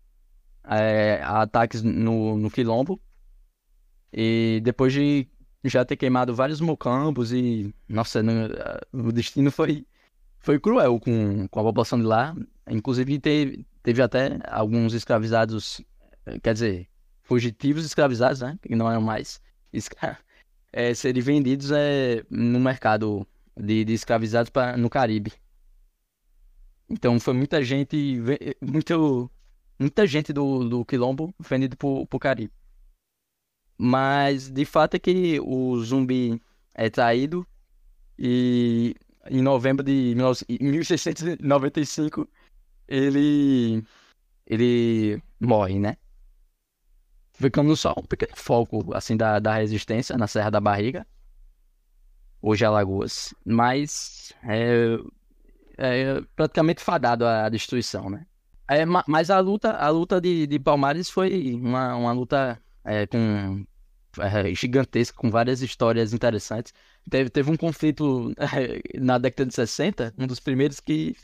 [0.64, 3.00] é, a ataques no, no Quilombo.
[4.12, 5.28] E depois de
[5.64, 8.48] já ter queimado vários mocambos e, nossa, não-
[8.92, 9.86] o destino foi,
[10.38, 12.34] foi cruel com, com a população de lá.
[12.68, 15.80] Inclusive teve, teve até alguns escravizados,
[16.26, 16.88] eh, quer dizer,
[17.26, 18.58] fugitivos escravizados, né?
[18.62, 19.40] Que não eram mais
[20.72, 25.32] é, serem vendidos é, no mercado de, de escravizados pra, no Caribe.
[26.88, 28.20] Então foi muita gente,
[28.60, 29.30] muito,
[29.78, 32.52] muita gente do, do Quilombo vendido pro, pro Caribe.
[33.76, 36.40] Mas de fato é que o zumbi
[36.74, 37.46] é traído
[38.18, 38.94] e
[39.28, 42.28] em novembro de 19 em 1695
[42.88, 43.82] ele
[44.46, 45.96] ele morre, né?
[47.38, 51.06] Ficando só um pequeno foco assim da, da resistência na Serra da Barriga,
[52.40, 54.96] hoje é Alagoas, mas é,
[55.78, 58.26] é praticamente fadado à destruição, né?
[58.68, 63.06] É, ma- mas a luta, a luta de, de Palmares foi uma, uma luta é,
[63.06, 63.64] com
[64.20, 66.72] é, gigantesca, com várias histórias interessantes.
[67.10, 71.14] Teve, teve um conflito é, na década de 60, um dos primeiros que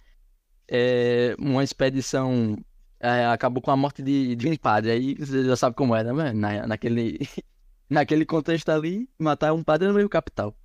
[0.69, 2.57] é, uma expedição
[3.03, 4.93] é, acabou com a morte de, de um padre.
[4.93, 6.33] Aí você já sabe como era, né?
[6.33, 7.19] Na, naquele,
[7.91, 10.57] naquele contexto ali, matar um padre era meio capital.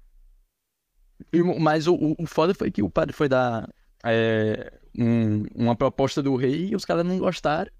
[1.33, 3.67] E mas o, o, foda foi que o padre foi dar
[4.05, 7.71] é, um- uma proposta do rei e os caras não gostaram.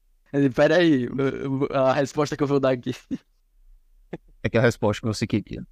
[0.32, 2.92] Ele, Pera aí, eu- eu- a resposta que eu vou dar aqui.
[4.42, 5.66] É aquela resposta que você queria.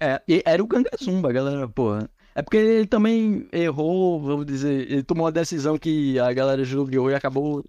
[0.00, 2.10] É, era o Gangazumba, galera, porra.
[2.34, 7.10] É porque ele também errou, vamos dizer, ele tomou uma decisão que a galera julgou
[7.10, 7.64] e acabou,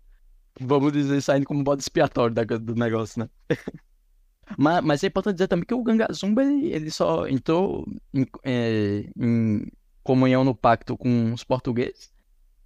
[0.59, 3.29] vamos dizer, saindo como bode expiatório da- do negócio, né?
[4.57, 9.09] Mas, mas é importante dizer também que o Gangazumba, ele, ele só entrou em, é,
[9.17, 9.65] em
[10.03, 12.11] comunhão no pacto com os portugueses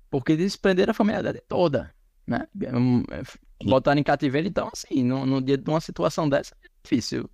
[0.10, 1.94] porque eles prenderam a família dele toda,
[2.28, 2.48] né?
[2.74, 3.24] Hum, é,
[3.66, 7.30] Botaram em cativeiro, então, assim, no, no dia de uma situação dessa, é difícil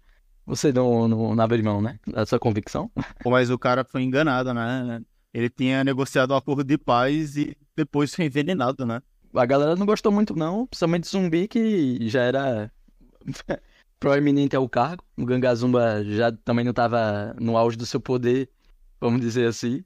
[0.45, 1.99] você não, não, não abrir mão, né?
[2.05, 2.91] Da sua convicção.
[3.21, 5.01] Pô, Mas o cara foi enganado, né?
[5.33, 9.01] Ele tinha negociado um acordo de paz e depois foi envenenado, né?
[9.33, 12.71] A galera não gostou muito, não, principalmente zumbi, que já era
[13.99, 15.03] proeminente ao cargo.
[15.17, 18.49] O Gangazumba já também não estava no auge do seu poder,
[18.99, 19.83] vamos dizer assim.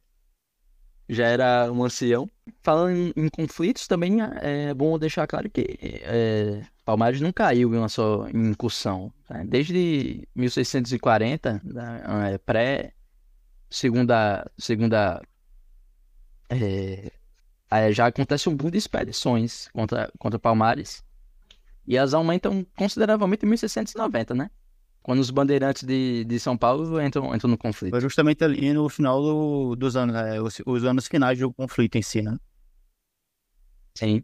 [1.08, 2.30] Já era um ancião.
[2.62, 7.78] Falando em, em conflitos, também é bom deixar claro que é, Palmares não caiu em
[7.78, 9.14] uma só incursão.
[9.30, 9.44] né?
[9.46, 12.94] Desde 1640, né, é, pré
[13.70, 15.22] segunda segunda
[16.50, 17.12] é,
[17.70, 21.04] Aí já acontece um boom de expedições contra, contra Palmares.
[21.88, 24.50] E elas aumentam consideravelmente em 1690, né?
[25.04, 27.92] Quando os bandeirantes de, de São Paulo entram, entram no conflito.
[27.92, 30.42] Foi justamente ali no final do- dos anos, né?
[30.42, 32.38] os, os anos finais do conflito em si, né?
[33.96, 34.24] Sim.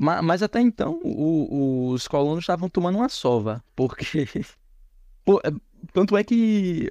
[0.00, 3.62] Ma- Mas, até então, o- os colonos estavam tomando uma sova.
[3.76, 4.26] Porque.
[5.24, 5.52] Pô, é-
[5.92, 6.88] tanto é que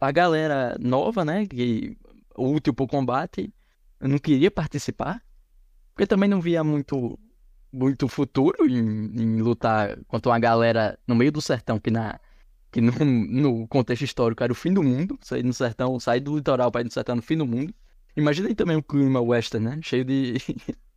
[0.00, 1.46] a- galera nova, né?
[1.46, 1.96] Que
[2.36, 3.52] útil pro combate,
[4.00, 5.22] não queria participar.
[5.94, 7.18] Porque também não via muito,
[7.72, 8.78] muito futuro em,
[9.22, 12.20] em lutar contra uma galera no meio do sertão, que, na,
[12.72, 15.18] que no, no contexto histórico era o fim do mundo.
[15.22, 17.74] Sair no sertão, sair do litoral para ir no sertão no fim do mundo.
[18.16, 19.80] Imagina aí também o clima western, né?
[19.82, 20.34] Cheio de.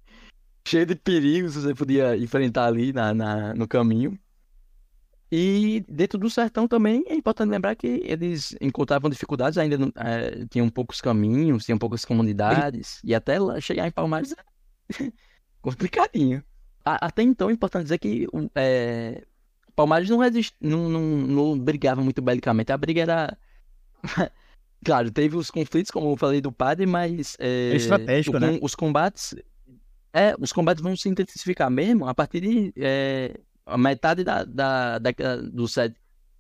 [0.68, 4.18] cheio de perigos que você podia enfrentar ali na, na- no caminho.
[5.32, 10.46] E dentro do sertão também é importante lembrar que eles encontravam dificuldades, ainda não, é,
[10.50, 14.36] tinham poucos caminhos, tinham poucas comunidades, e até lá chegar em Palmares é
[15.62, 16.44] complicadinho.
[16.86, 19.24] A- até então é importante dizer que é,
[19.76, 23.38] Palmares não, resist, não, não, não brigava muito belicamente, a briga era.
[24.84, 28.60] Claro, teve os conflitos, como eu falei do padre, mas é, É estratégico, o- né?
[28.62, 29.34] os combates.
[30.18, 34.98] É, os combates vão se intensificar mesmo a partir de é, a metade da, da,
[34.98, 35.94] década do sé-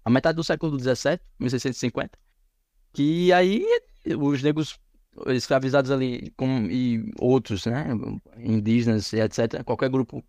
[0.05, 2.17] a metade do século XVII, 1650,
[2.93, 3.65] que aí
[4.17, 4.79] os negros
[5.27, 7.85] escravizados ali com, e outros, né,
[8.37, 10.23] indígenas e etc, qualquer grupo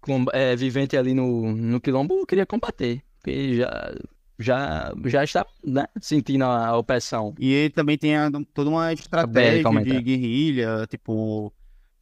[0.00, 3.94] com- é, vivente ali no, no quilombo queria combater, porque já
[4.38, 7.34] já já está né, sentindo a, opressão.
[7.38, 11.52] E ele também tem a- toda uma estratégia de guerrilha, tipo,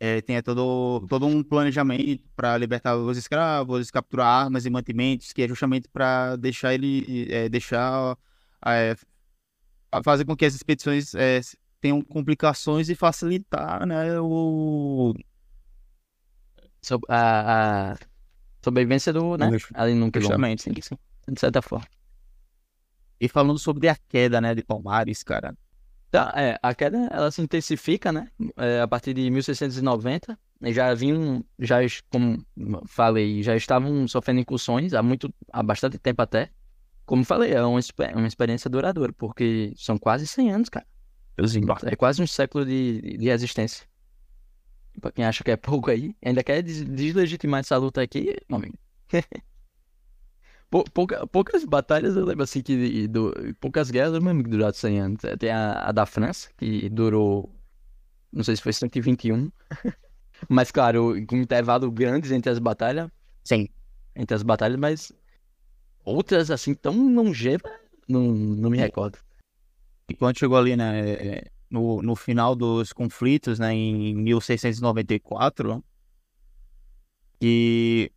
[0.00, 5.42] é, tem todo, todo um planejamento para libertar os escravos, capturar armas e mantimentos, que
[5.42, 8.16] é justamente para deixar ele, é, deixar,
[8.66, 8.94] é,
[10.04, 11.40] fazer com que as expedições é,
[11.80, 15.14] tenham complicações e facilitar, né, o...
[16.82, 17.96] So- a, a
[18.62, 20.10] sobrevivência do, né, ali no.
[20.14, 20.62] Justamente.
[20.64, 20.98] Sim, sim,
[21.32, 21.86] de certa forma.
[23.20, 25.56] E falando sobre a queda, né, de Palmares, cara.
[26.14, 28.30] Tá, é, a queda ela se intensifica, né?
[28.56, 32.38] é, a partir de 1690, e já vinham, já como
[32.86, 36.50] falei, já estavam sofrendo incursões há muito, há bastante tempo até.
[37.04, 37.80] Como falei, é uma,
[38.14, 40.86] uma experiência duradoura, porque são quase 100 anos, cara.
[41.90, 43.84] É quase um século de, de existência.
[45.00, 48.58] Pra quem acha que é pouco aí, ainda quer des- deslegitimar essa luta aqui, meu
[48.58, 48.78] amigo.
[50.74, 54.74] Pou- pouca- poucas batalhas, eu lembro assim que do, poucas guerras, eu lembro que duraram
[54.74, 55.20] 100 anos.
[55.38, 57.54] Tem a, a da França, que durou,
[58.32, 59.52] não sei se foi 121.
[60.48, 63.08] Mas claro, com intervalo grandes entre as batalhas,
[63.44, 63.68] Sim.
[64.16, 65.12] entre as batalhas, mas
[66.04, 67.70] outras assim tão longevas,
[68.08, 69.16] não, não me recordo.
[70.08, 75.84] E quando chegou ali, né, é, no, no final dos conflitos, né, em 1694,
[77.38, 78.10] que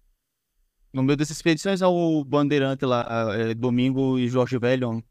[0.93, 5.03] no meio dessas expedições, o bandeirante lá, é, Domingo e Jorge Velho,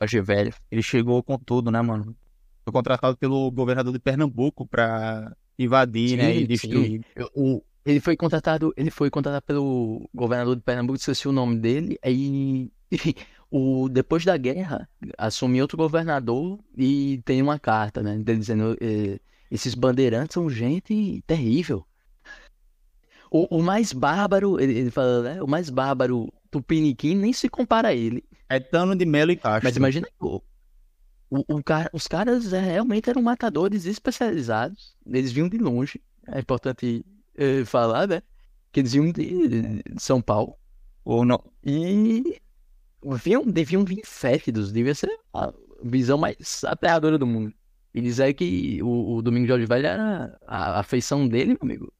[0.00, 0.52] Hoje velho.
[0.70, 2.14] ele chegou com tudo, né, mano?
[2.64, 7.00] Foi contratado pelo governador de Pernambuco pra invadir, né, Sim, e destruir.
[7.14, 11.56] Eu- o- ele foi contratado, ele foi contratado pelo governador de Pernambuco, esqueci o nome
[11.58, 12.70] dele, aí
[13.50, 19.18] o depois da guerra assumiu outro governador e tem uma carta, né, dele dizendo eh,
[19.50, 21.86] esses bandeirantes são gente terrível.
[23.30, 27.88] O, o mais bárbaro, ele, ele fala, né, o mais bárbaro tupiniquim nem se compara
[27.88, 28.24] a ele.
[28.48, 29.64] É Tano de Melo e Castro.
[29.64, 30.40] Mas imagina, o,
[31.30, 34.96] o, o cara, os caras é, realmente eram matadores especializados.
[35.06, 36.00] Eles vinham de longe.
[36.28, 37.04] É importante
[37.36, 38.22] eh, falar, né?
[38.72, 40.54] Que eles vinham de, de São Paulo.
[41.04, 41.42] Ou não.
[41.64, 42.40] E
[43.22, 44.72] vinham, deviam vir fétidos.
[44.72, 47.52] Devia ser a visão mais aterradora do mundo.
[47.94, 51.92] E dizer que o, o Domingos Jorge Velho era a, a feição dele, meu amigo.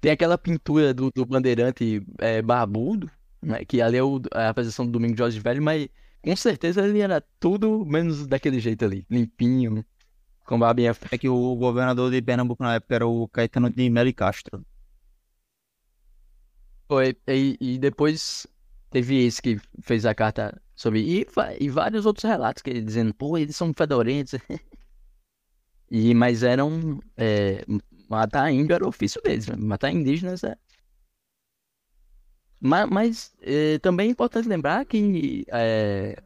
[0.00, 3.64] Tem aquela pintura do, do bandeirante é, barbudo, né?
[3.64, 5.88] Que ali é, o, é a apresentação do Domingos Jorge Velho, mas
[6.22, 9.06] com certeza ele era tudo menos daquele jeito ali.
[9.10, 9.84] Limpinho,
[10.44, 14.08] com barbinha É que o governador de Pernambuco na época era o Caetano de Melo
[14.08, 14.64] e Castro.
[16.88, 18.46] Foi, e, e depois
[18.90, 21.00] teve esse que fez a carta sobre.
[21.00, 21.26] E,
[21.60, 24.34] e vários outros relatos que ele dizendo, pô, eles são fedorentos.
[25.90, 27.00] e, mas eram.
[27.16, 27.64] É,
[28.08, 29.56] matar índio era ofício deles, né?
[29.56, 30.56] matar indígenas é.
[32.60, 36.16] Mas, mas é, também é importante lembrar que é,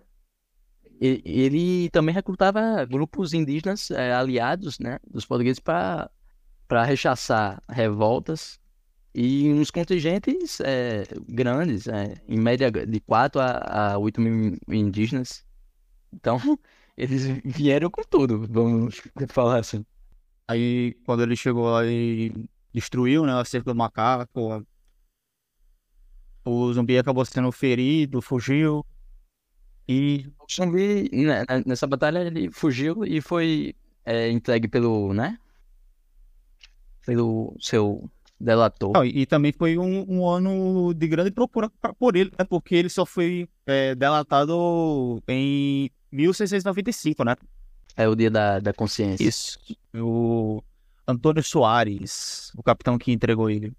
[1.00, 6.10] ele também recrutava grupos indígenas é, aliados né, dos portugueses para
[6.84, 8.60] rechaçar revoltas
[9.14, 15.44] e uns contingentes é, grandes, é, em média de 4 a, a 8 mil indígenas.
[16.12, 16.38] Então,
[16.96, 19.84] eles vieram com tudo, vamos falar assim.
[20.50, 22.32] Aí, quando ele chegou lá e
[22.74, 24.66] destruiu, né, a cerca do macaco,
[26.44, 28.84] o zumbi acabou sendo ferido, fugiu.
[29.88, 35.38] E O Xangli, né, nessa batalha, ele fugiu e foi é, entregue pelo, né?
[37.06, 38.10] Pelo seu
[38.40, 38.90] delator.
[38.92, 42.44] Não, e, e também foi um, um ano de grande procura por ele, né?
[42.44, 47.36] Porque ele só foi é, delatado em 1695, né?
[47.96, 49.26] É o dia da, da consciência.
[49.26, 49.58] Isso.
[49.94, 50.62] O
[51.06, 53.72] Antônio Soares, o capitão que entregou ele.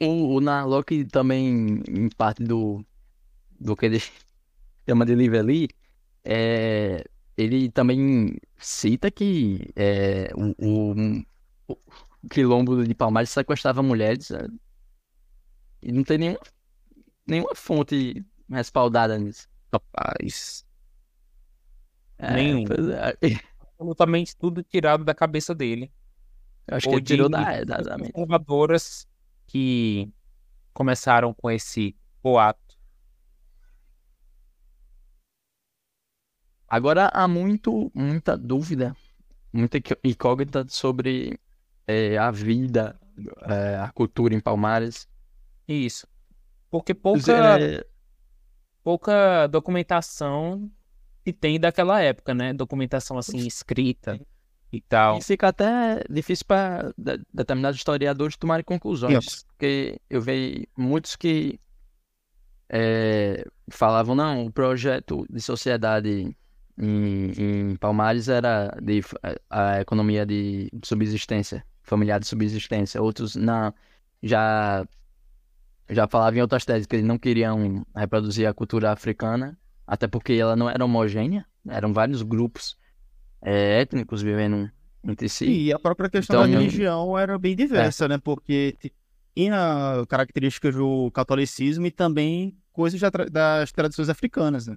[0.00, 2.84] O, o, o Narlock também, em parte do,
[3.60, 4.02] do que ele
[4.88, 5.68] chama de livro ali,
[6.24, 7.04] é,
[7.36, 11.24] ele também cita que é, o, o,
[11.68, 14.46] o quilombo de Palmares sequestrava mulheres é,
[15.82, 16.38] e não tem nem
[17.26, 19.48] nenhuma fonte respaldada nisso.
[19.72, 20.64] Rapaz.
[22.18, 22.64] É, Nenhum.
[23.22, 23.38] é.
[23.72, 25.92] Absolutamente tudo tirado da cabeça dele.
[26.66, 28.12] Eu acho Ou que ele tirou de da, da, da mente.
[28.12, 29.06] conservadoras
[29.46, 30.10] que
[30.72, 32.60] começaram com esse boato.
[36.68, 38.96] Agora há muito, muita dúvida,
[39.52, 41.38] muita incógnita sobre
[41.86, 42.98] é, a vida,
[43.42, 45.06] é, a cultura em Palmares.
[45.68, 46.06] Isso.
[46.70, 47.86] Porque pouca, É,
[48.82, 50.70] pouca documentação
[51.24, 52.52] se tem daquela época, né?
[52.52, 54.20] Documentação assim escrita
[54.70, 55.18] e tal.
[55.18, 56.92] E fica até difícil para
[57.32, 59.44] determinados historiadores tomarem conclusões.
[59.44, 61.58] Porque eu vi muitos que
[62.68, 66.36] é, falavam, não, o projeto de sociedade
[66.78, 69.00] em, em Palmares era de
[69.48, 73.00] a economia de subsistência, familiar de subsistência.
[73.00, 73.72] Outros não,
[74.22, 74.86] já,
[75.88, 79.56] já falavam em outras teses que eles não queriam reproduzir a cultura africana,
[79.86, 82.76] até porque ela não era homogênea, eram vários grupos
[83.42, 84.70] é, étnicos vivendo
[85.02, 85.46] entre si.
[85.46, 88.18] E a própria questão Então, da eu- religião era bem diversa, né?
[88.18, 88.76] Porque
[89.36, 94.76] tinha características do catolicismo e também coisas das tradições africanas, né?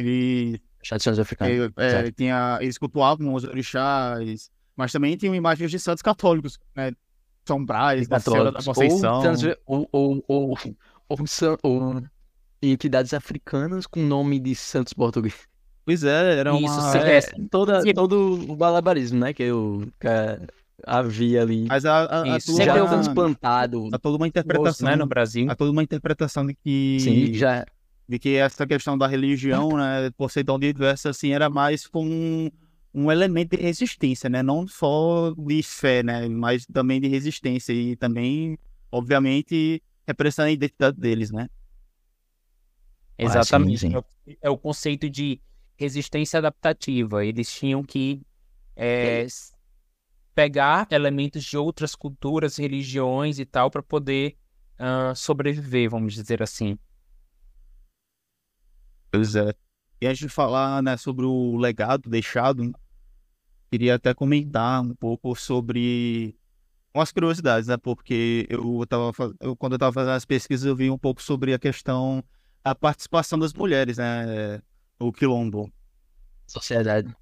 [0.00, 1.70] E Tradições africanas.
[1.76, 6.92] é, é, tinha, eles cultuavam os orixás, mas também tinham imagens de santos católicos, né?
[7.44, 9.14] São Brás, da Senhora da Conceição.
[9.16, 10.58] Ou, trans- ou, ou, ou,
[11.08, 11.18] ou,
[12.62, 15.46] ou entidades africanas com nome de santos portugueses.
[15.84, 16.66] Pois é, era uma...
[16.66, 16.98] Isso, sim.
[16.98, 19.32] É, É, toda, todo o balabarismo, né?
[19.32, 20.06] Que, eu, que
[20.86, 21.66] havia ali.
[21.68, 23.88] Mas a, a, a já sempre é transplantado.
[23.92, 25.50] há toda uma Né, interpretação, no Brasil.
[25.50, 27.64] há toda uma interpretação de que Sim, já.
[28.08, 32.10] de que essa questão da religião, né, por ser tão diversa assim, era mais como
[32.10, 32.50] um,
[32.94, 37.96] um elemento de resistência, né, não só de fé, né, mas também de resistência e
[37.96, 38.58] também,
[38.92, 41.48] obviamente, representando a identidade deles, né.
[43.20, 43.78] Ah, sim, Exatamente.
[43.78, 43.92] sim.
[43.94, 44.04] É o-
[44.42, 45.40] É o conceito de
[45.76, 47.24] resistência adaptativa.
[47.24, 48.20] Eles tinham que
[48.76, 49.52] é, s-
[50.34, 54.36] pegar elementos de outras culturas, religiões e tal, para poder
[54.78, 56.78] ah, sobreviver, vamos dizer assim.
[59.10, 59.54] Pois é.
[60.00, 62.72] E antes de falar, né, sobre o legado deixado,
[63.70, 66.36] queria até comentar um pouco sobre
[66.94, 70.90] umas curiosidades, né, porque eu tava, eu, quando eu tava fazendo as pesquisas, eu vi
[70.90, 72.24] um pouco sobre a questão
[72.64, 74.60] da participação das mulheres, né,
[74.98, 75.72] no quilombo.
[76.46, 77.14] Sociedade.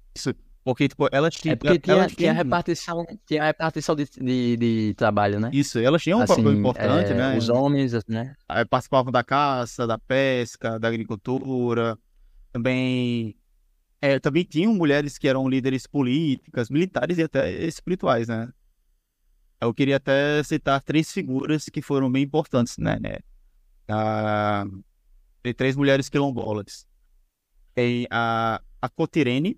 [0.67, 1.53] Porque, tipo, elas tinham.
[1.53, 5.49] É porque tinha, elas tinha tinham- repartição, tinha repartição de, de, de trabalho, né?
[5.53, 7.37] Isso, elas tinham um papel Assim, importante, é, né?
[7.37, 8.35] Os homens, né?
[8.49, 11.97] Aí participavam da caça, da pesca, da agricultura.
[12.51, 13.33] Também.
[14.01, 18.49] É, também tinham mulheres que eram líderes políticas, militares e até espirituais, né?
[19.61, 22.97] Eu queria até citar três figuras que foram bem importantes, né?
[23.87, 24.65] Ah,
[25.47, 26.85] tem três mulheres quilombolas.
[27.73, 29.57] Tem a, a Cotirene,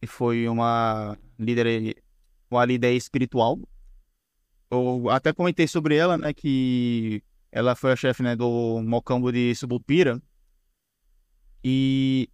[0.00, 2.02] que foi uma líder,
[2.50, 3.58] uma líder espiritual.
[4.70, 6.34] Eu até comentei sobre ela, né?
[6.34, 10.20] Que ela foi a chefe, né, do Mocambo de Subupira.
[11.62, 12.28] E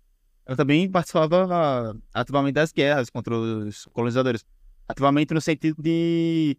[0.44, 4.44] ela também participava ativamente das guerras contra os colonizadores.
[4.88, 6.56] Ativamente no sentido de,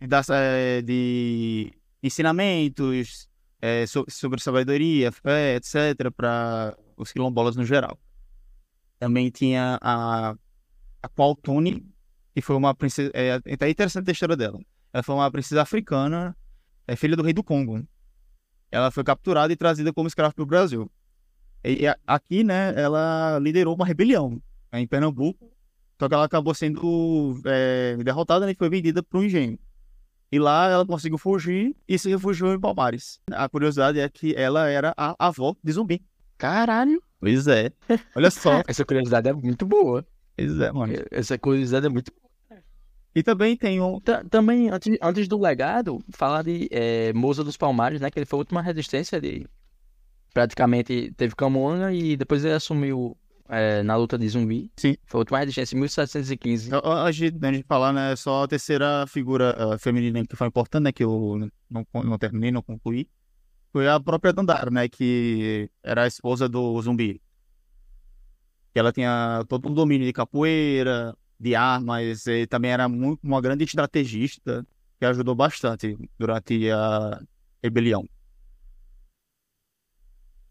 [0.00, 3.30] de, eh, de ensinamentos
[3.86, 7.98] so- sobre sabedoria, fé, etc., para os quilombolas no geral.
[8.98, 10.34] Também tinha a,
[11.02, 11.86] a Qualtune,
[12.34, 13.10] que foi uma princesa.
[13.14, 14.58] É, é até interessante a história dela.
[14.92, 16.36] Ela foi uma princesa africana,
[16.86, 17.86] é filha do rei do Congo.
[18.70, 20.90] Ela foi capturada e trazida como escrava para o Brasil.
[21.64, 24.42] E aqui, né, ela liderou uma rebelião
[24.72, 25.52] né, em Pernambuco,
[26.00, 29.58] só que ela acabou sendo é, derrotada né, e foi vendida para um engenho.
[30.32, 33.20] E lá ela conseguiu fugir e se refugiou em Palmares.
[33.30, 36.02] A curiosidade é que ela era a avó de Zumbi.
[36.38, 37.02] Caralho!
[37.20, 37.70] Pois é.
[38.16, 38.62] Olha só.
[38.66, 40.04] Essa curiosidade é muito boa.
[40.34, 40.94] pois é, mano.
[41.10, 42.10] Essa curiosidade é muito
[43.14, 44.00] E também tem um.
[44.00, 46.68] Ta- Também, antes, antes do legado, falar de
[47.14, 48.10] Moça dos Palmares, né?
[48.10, 49.46] Que ele foi a última resistência de.
[50.32, 53.14] Praticamente teve Camoanga e depois ele assumiu
[53.48, 54.70] eh, na luta de zumbi.
[54.76, 54.96] Sim.
[55.04, 56.70] Foi a última resistência em 1715.
[56.72, 60.84] Antes de, antes de falar, né, só a terceira figura ah, feminina que foi importante,
[60.84, 63.08] né, que eu não, não terminei, não concluí,
[63.72, 67.20] foi a própria Dandara, né, que era a esposa do zumbi.
[68.72, 73.40] Que ela tinha todo um domínio de capoeira, de armas, e também era muito, uma
[73.40, 74.66] grande estrategista
[74.98, 77.20] que ajudou bastante durante a
[77.62, 78.08] rebelião.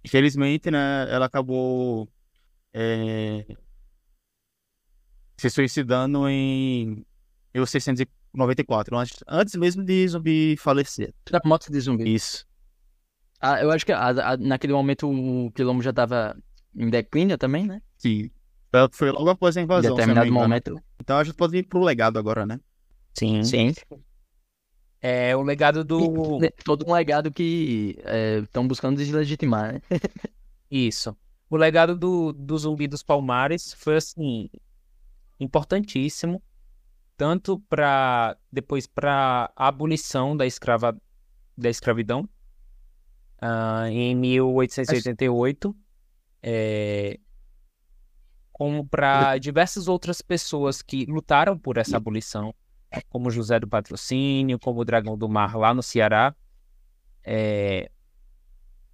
[0.04, 2.10] Infelizmente, né, ela acabou
[2.74, 3.45] eh,
[5.38, 7.05] se suicidando em
[7.53, 11.13] 1694, antes, antes mesmo de Zumbi falecer.
[11.30, 12.13] Da moto de zumbi.
[12.13, 12.45] Isso.
[13.39, 16.38] Ah, eu acho que a- a- naquele momento o quilombo já tava
[16.76, 17.82] em declínio também, né?
[17.97, 18.30] Sim.
[18.91, 19.91] Foi- logo após a Em invasão.
[19.91, 20.80] me determinado momento.
[20.99, 22.59] Então a gente pode ir pro legado agora, né?
[23.17, 23.43] Sim.
[23.43, 23.74] Sim.
[25.01, 25.97] É o legado do.
[26.63, 27.97] Todo um legado que
[28.43, 29.82] estão buscando deslegitimar, né?
[30.69, 31.17] Isso.
[31.52, 34.49] O legado do, do Zumbi dos Palmares foi assim
[35.38, 36.41] importantíssimo,
[37.18, 40.97] tanto para depois para a abolição da escrava
[41.58, 42.28] da escravidão
[43.38, 45.76] ah, em 1888,
[46.41, 47.20] é,
[48.54, 52.56] como para diversas outras pessoas que lutaram por essa abolição,
[53.10, 56.34] como José do Patrocínio, como o Dragão do Mar lá no Ceará,
[57.26, 57.91] é,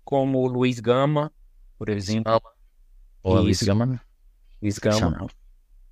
[0.03, 1.32] como Luiz Gama,
[1.78, 2.41] por exemplo.
[3.21, 3.65] Pô, Luiz Isso.
[3.65, 3.86] Gama.
[3.86, 4.01] Gama.
[4.61, 5.30] sensacional.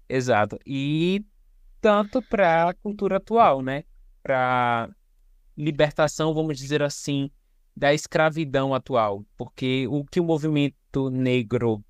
[0.08, 0.60] Exato.
[0.66, 1.24] E
[1.82, 3.84] tanto para a cultura atual, né?
[4.24, 4.90] Para
[5.58, 7.30] libertação, vamos dizer assim,
[7.76, 9.26] da escravidão atual.
[9.38, 11.84] Porque o que o movimento negro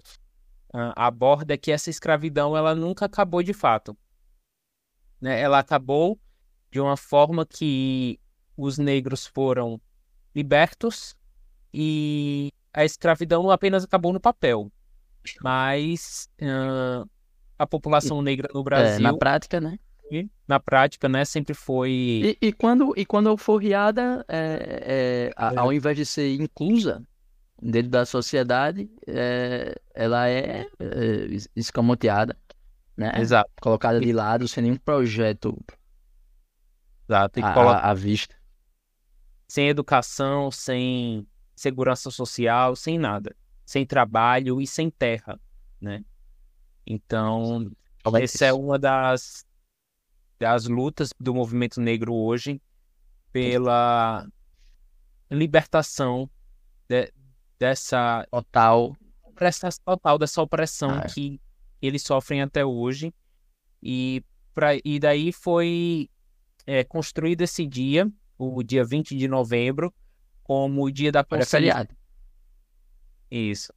[0.73, 3.97] ah, aborda é que essa escravidão ela nunca acabou de fato.
[5.21, 5.39] Né?
[5.39, 6.19] Ela acabou
[6.71, 8.19] de uma forma que
[8.57, 9.79] os negros foram
[10.33, 11.15] libertos
[11.73, 14.71] e a escravidão apenas acabou no papel.
[15.41, 17.05] Mas ah,
[17.57, 19.79] a população negra no É, Brasil, na prática, né?
[20.47, 22.37] na prática, né, sempre foi.
[22.41, 27.01] E, e quando, e quando a alforriada, é, é, a- ao invés de ser inclusa
[27.61, 32.37] dentro da sociedade, é, ela é, é, es- escamoteada,
[32.95, 33.11] né?
[33.19, 35.57] Exato, Colocada de lado sem nenhum projeto
[37.07, 37.39] exato.
[37.39, 38.35] E à, à- à vista.
[39.47, 43.35] sem educação, sem segurança social, sem nada.
[43.65, 45.39] Sem trabalho e sem terra,
[45.81, 46.03] né?
[46.85, 47.71] Então,
[48.21, 49.43] essa é uma das,
[50.39, 52.61] das lutas do movimento negro hoje
[53.31, 54.27] pela
[55.31, 56.29] libertação
[56.87, 57.11] de-
[57.59, 58.95] dessa total.
[59.83, 61.07] total, dessa opressão Ah, é.
[61.07, 61.41] que
[61.81, 63.13] eles sofrem até hoje.
[63.81, 66.09] E, pra, e daí foi
[66.65, 69.93] é, construído esse dia, o dia 20 de novembro,
[70.45, 71.57] como o dia da consciência.
[71.57, 71.95] feriado.
[73.31, 73.73] Isso.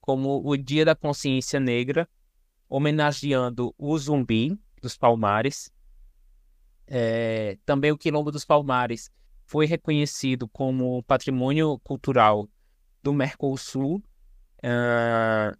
[0.00, 2.06] Como o Dia da Consciência Negra,
[2.68, 5.72] homenageando o Zumbi dos Palmares.
[6.86, 9.10] É, também o Quilombo dos Palmares
[9.44, 12.48] foi reconhecido como patrimônio cultural
[13.02, 14.02] do Mercosul.
[14.62, 15.56] Ah,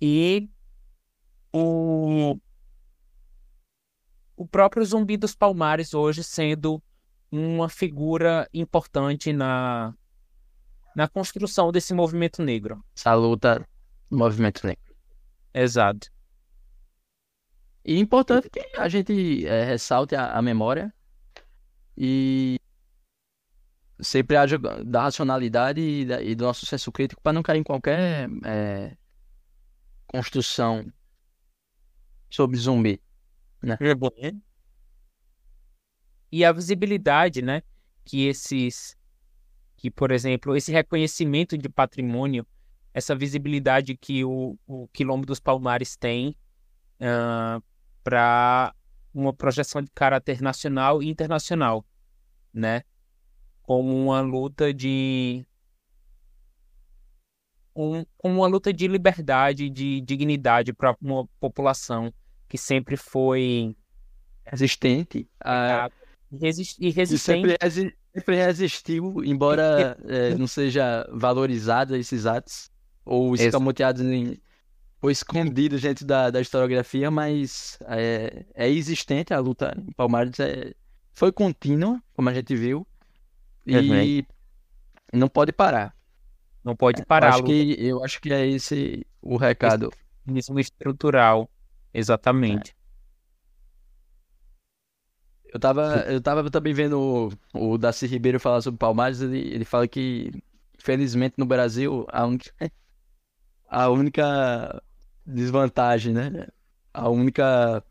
[0.00, 0.50] e
[1.52, 2.36] o,
[4.36, 6.82] o próprio Zumbi dos Palmares hoje sendo
[7.30, 9.94] uma figura importante na,
[10.94, 12.84] na construção desse movimento negro.
[12.96, 13.66] Essa luta
[14.10, 14.94] do movimento negro.
[15.54, 16.08] Exato.
[17.84, 20.92] E é importante que a gente é, ressalte a, a memória
[21.96, 22.58] e
[24.00, 27.62] sempre haja da racionalidade e, da- e do nosso senso crítico para não cair em
[27.62, 28.96] qualquer é,
[30.06, 30.90] construção
[32.30, 33.00] sobre zumbi.
[36.30, 37.62] E a visibilidade, né,
[38.04, 38.96] que esses,
[39.76, 42.46] que por exemplo, esse reconhecimento de patrimônio,
[42.94, 46.36] essa visibilidade que o, o Quilombo dos Palmares tem
[48.04, 48.74] para
[49.12, 51.84] uma projeção de caráter nacional e internacional,
[52.52, 52.82] né,
[53.62, 55.44] como uma luta de
[57.74, 62.12] um, como uma luta de liberdade, de dignidade para uma população
[62.48, 63.74] que sempre foi
[64.50, 65.88] Resistente a,
[66.32, 67.40] Resist- e e resistente.
[67.48, 72.70] sempre, resi- sempre resistiu, embora é, não seja valorizado esses atos
[73.04, 74.38] ou escamoteados em,
[75.02, 80.72] ou escondidos dentro da, da historiografia, mas é, é existente a luta em Palmares, é,
[81.12, 82.86] foi contínua, como a gente viu,
[83.66, 84.24] e
[85.12, 85.94] não pode parar.
[86.62, 87.30] Não pode Eu parar.
[87.30, 89.90] acho que, eu acho que é esse o recado.
[90.26, 91.50] Lutismo estrutural.
[91.92, 92.74] Exatamente.
[95.52, 99.64] Eu tava, eu tava também vendo o, o Darcy Ribeiro falar sobre Palmares, ele, ele
[99.64, 100.30] fala que,
[100.78, 102.52] infelizmente, no Brasil, a única,
[103.68, 104.82] a única
[105.26, 106.46] desvantagem, né?
[106.92, 107.84] A única,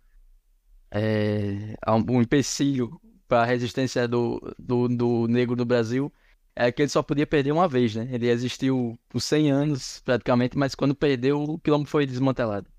[0.91, 1.76] é,
[2.10, 6.12] um empecilho para a resistência do, do, do negro no Brasil
[6.55, 8.07] é que ele só podia perder uma vez, né?
[8.12, 12.70] Ele existiu por 100 anos, praticamente, mas quando perdeu, o quilombo foi desmantelado.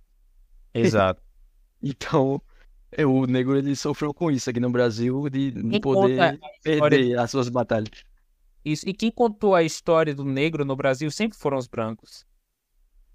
[0.75, 1.23] Exato.
[1.83, 2.43] Então,
[2.93, 6.41] é, o negro ele sofreu com isso aqui no Brasil, de não Quem poder história-
[6.63, 8.05] perder as suas batalhas.
[8.65, 8.89] Isso.
[8.89, 12.27] E quem contou a história do negro no Brasil sempre foram os brancos.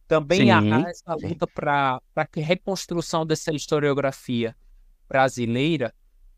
[0.07, 4.55] Também Sim, há essa luta para a reconstrução dessa historiografia
[5.07, 5.93] brasileira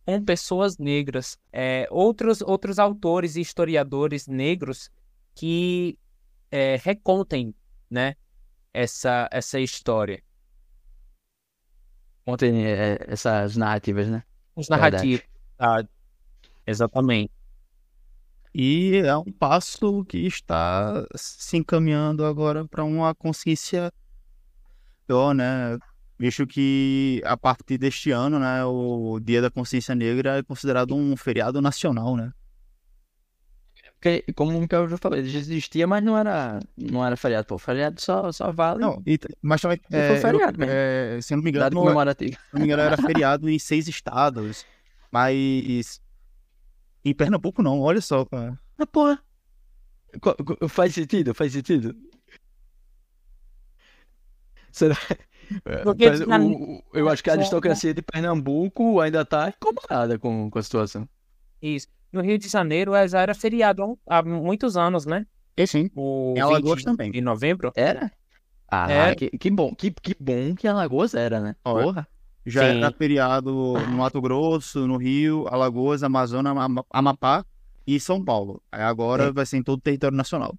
[0.05, 1.37] com pessoas negras.
[1.51, 4.89] É, outros, outros autores e historiadores negros
[5.35, 5.97] que
[6.49, 7.53] é, recontem,
[7.89, 8.15] né,
[8.73, 10.23] essa, essa história.
[12.27, 14.21] Contem é, essas narrativas, né?
[14.53, 14.91] Os Verdade.
[14.91, 15.25] narrativos.
[15.57, 15.87] tá?
[16.67, 17.31] Exatamente.
[18.53, 23.93] E é um passo que está se encaminhando agora para uma consciência
[25.07, 25.77] pior, né?
[26.19, 31.15] Visto que a partir deste ano, né, o Dia da Consciência Negra é considerado um
[31.15, 32.33] feriado nacional, né?
[33.99, 37.47] Porque, como eu já falei, já existia, mas não era, não era feriado.
[37.47, 40.71] Pô, feriado só, só vale Não, e, mas também, foi é, feriado eu- mesmo.
[40.71, 42.31] é, se não me engano, dado não- comemorativo.
[42.33, 44.65] se não me engano, era feriado em seis estados,
[45.11, 45.99] mas
[47.03, 48.59] em Pernambuco não, olha só, cara.
[48.77, 49.19] Ah, porra.
[50.69, 51.95] Faz sentido, faz sentido.
[54.71, 54.95] Será?
[55.83, 60.19] Porque Mas na- o- o- eu acho que a aristocracia de Pernambuco ainda tá incomodada
[60.19, 61.07] com, com a situação.
[61.61, 61.87] Isso.
[62.17, 65.25] No Rio de Janeiro é, já era feriado há, muitos anos, né?
[65.55, 67.11] E sim, O Em Alagoas 20 também.
[67.11, 67.71] de novembro.
[67.75, 68.11] Era?
[68.67, 69.15] Ah, Era.
[69.15, 71.55] Que, que bom, que, que bom que Alagoas era, né?
[71.63, 72.07] Ó, Porra.
[72.45, 72.77] já Sim.
[72.79, 77.45] era feriado no Mato Grosso, no Rio, Alagoas, Amazonas, Ama- Amapá
[77.85, 78.61] e São Paulo.
[78.71, 79.31] Agora É.
[79.31, 80.55] vai ser em todo o território nacional.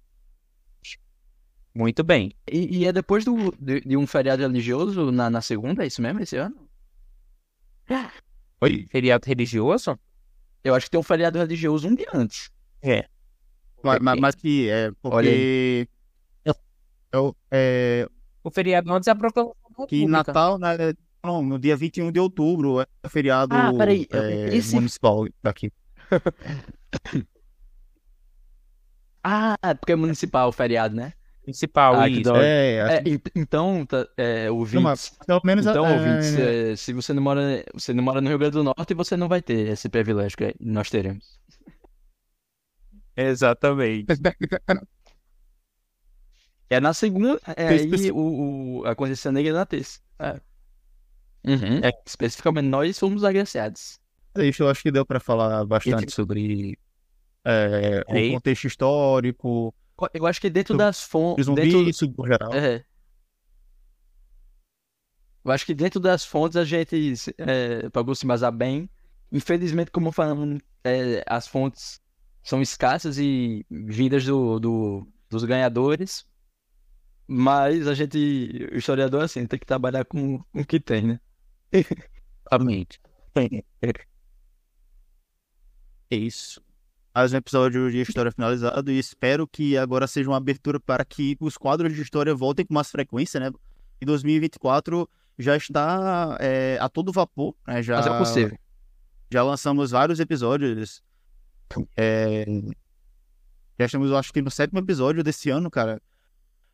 [1.75, 2.33] Muito bem.
[2.51, 6.01] E, e é depois do, de, de um feriado religioso na, na segunda, é isso
[6.01, 6.55] mesmo, esse ano?
[8.61, 8.85] Oi?
[8.89, 9.97] Feriado religioso?
[10.63, 12.51] Eu acho que tem um feriado religioso um dia antes.
[13.83, 15.87] Mas, mas- mas que é Olha porque
[17.11, 18.07] eu, é,
[18.43, 19.55] O feriado antes é a proclamação
[19.87, 20.05] que.
[20.05, 20.75] Natal, né,
[21.23, 25.71] não, no dia 21 de outubro, é feriado Ah, peraí, é, esse- municipal daqui.
[29.23, 31.13] Ah, é porque é municipal o feriado, né?
[31.49, 32.35] Principal, Ah, isso.
[32.35, 36.75] É, É, ent- então, tá, é, Não, ouvintes, mas pelo menos então, é, ouvintes, é,
[36.75, 39.41] se você não mora, você não mora no Rio Grande do Norte, você não vai
[39.41, 41.39] ter esse privilégio que nós teremos.
[43.15, 44.13] Exatamente.
[46.69, 49.99] É na segunda, é aí o, o- a consciência negra é na terça.
[50.19, 50.39] É.
[51.45, 51.79] Uhum.
[51.83, 53.99] É, especificamente nós somos agraciados.
[54.37, 56.77] É isso, eu acho que deu para falar bastante sobre
[57.43, 59.73] é, o contexto histórico,
[60.13, 62.53] Eu acho que dentro Sobre das fontes, zumbi, dentro, isso no geral.
[62.53, 62.85] É.
[65.43, 68.89] Eu acho que dentro das fontes a gente é, pagou se embasar bem.
[69.31, 71.99] Infelizmente, como falamos, é, as fontes
[72.43, 76.25] são escassas e vindas do, do- dos ganhadores.
[77.27, 78.17] Mas a gente,
[78.71, 81.19] o historiador, assim, tem que trabalhar com, com o que tem, né?
[81.71, 82.99] Exatamente.
[86.11, 86.61] É isso.
[87.19, 91.35] Mais um episódio de história finalizado e espero que agora seja uma abertura para que
[91.41, 93.51] os quadros de história voltem com mais frequência, né?
[94.01, 95.05] Em 2024
[95.37, 97.83] já está é, a todo vapor, né?
[97.83, 98.57] Já, Mas é possível.
[99.29, 101.03] já lançamos vários episódios.
[101.97, 102.45] É,
[103.77, 106.01] já estamos, acho que no sétimo episódio desse ano, cara.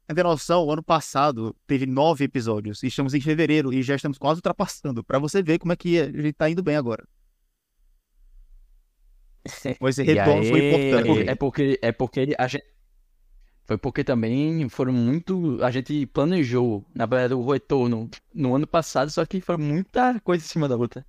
[0.08, 2.84] Ter noção, o ano passado teve nove episódios.
[2.84, 5.04] E estamos em fevereiro e já estamos quase ultrapassando.
[5.04, 7.04] Pra você ver como é que a gente tá indo bem agora.
[9.88, 10.66] Esse retorno foi aí?
[10.66, 11.08] É importante.
[11.08, 12.66] porque, é porque, é porque a gente.
[13.66, 15.58] Foi porque também foram muito.
[15.64, 20.44] A gente planejou, na verdade, o retorno no ano passado, só que foi muita coisa
[20.44, 21.06] em cima da outra.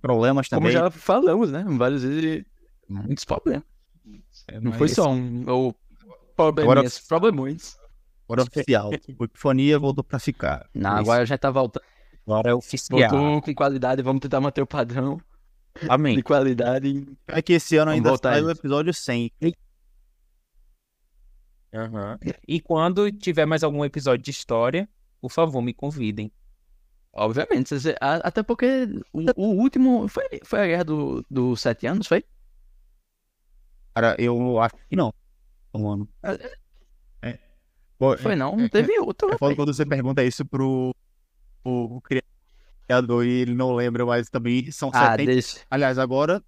[0.00, 0.72] Problemas Como também.
[0.72, 1.64] já falamos, né?
[1.66, 2.44] Várias vezes,
[2.88, 3.64] muitos problemas.
[4.48, 5.44] É, Não foi só um.
[5.48, 5.74] Ou
[6.36, 7.76] probleminhas, problemões.
[8.28, 8.90] Agora é oficial.
[9.18, 10.68] O Epifonia voltou pra ficar.
[10.74, 11.00] Não, Isso.
[11.00, 11.84] agora já tá voltando.
[12.26, 12.98] Agora é oficial.
[12.98, 15.20] Voltou com qualidade, vamos tentar manter o padrão
[15.80, 16.22] de Amém.
[16.22, 17.06] qualidade.
[17.26, 19.32] É que esse ano Vamos ainda sai o episódio 100.
[21.74, 22.18] Aham.
[22.46, 24.88] E quando tiver mais algum episódio de história,
[25.20, 26.30] por favor, me convidem.
[27.12, 27.74] Obviamente.
[28.00, 30.06] Até porque o, o último.
[30.08, 32.24] Foi, foi a guerra do, dos sete anos, foi?
[33.94, 35.12] Cara, eu acho que não.
[35.72, 36.08] Um ano.
[37.22, 37.38] É.
[37.98, 39.32] Pô, Foi é- não, é- teve outro.
[39.32, 40.94] É foda quando você pergunta isso pro,
[41.62, 42.33] pro criador
[42.88, 45.24] e ele não lembra, mas também são Ah, 70.
[45.32, 45.60] deixa.
[45.70, 46.42] Aliás, agora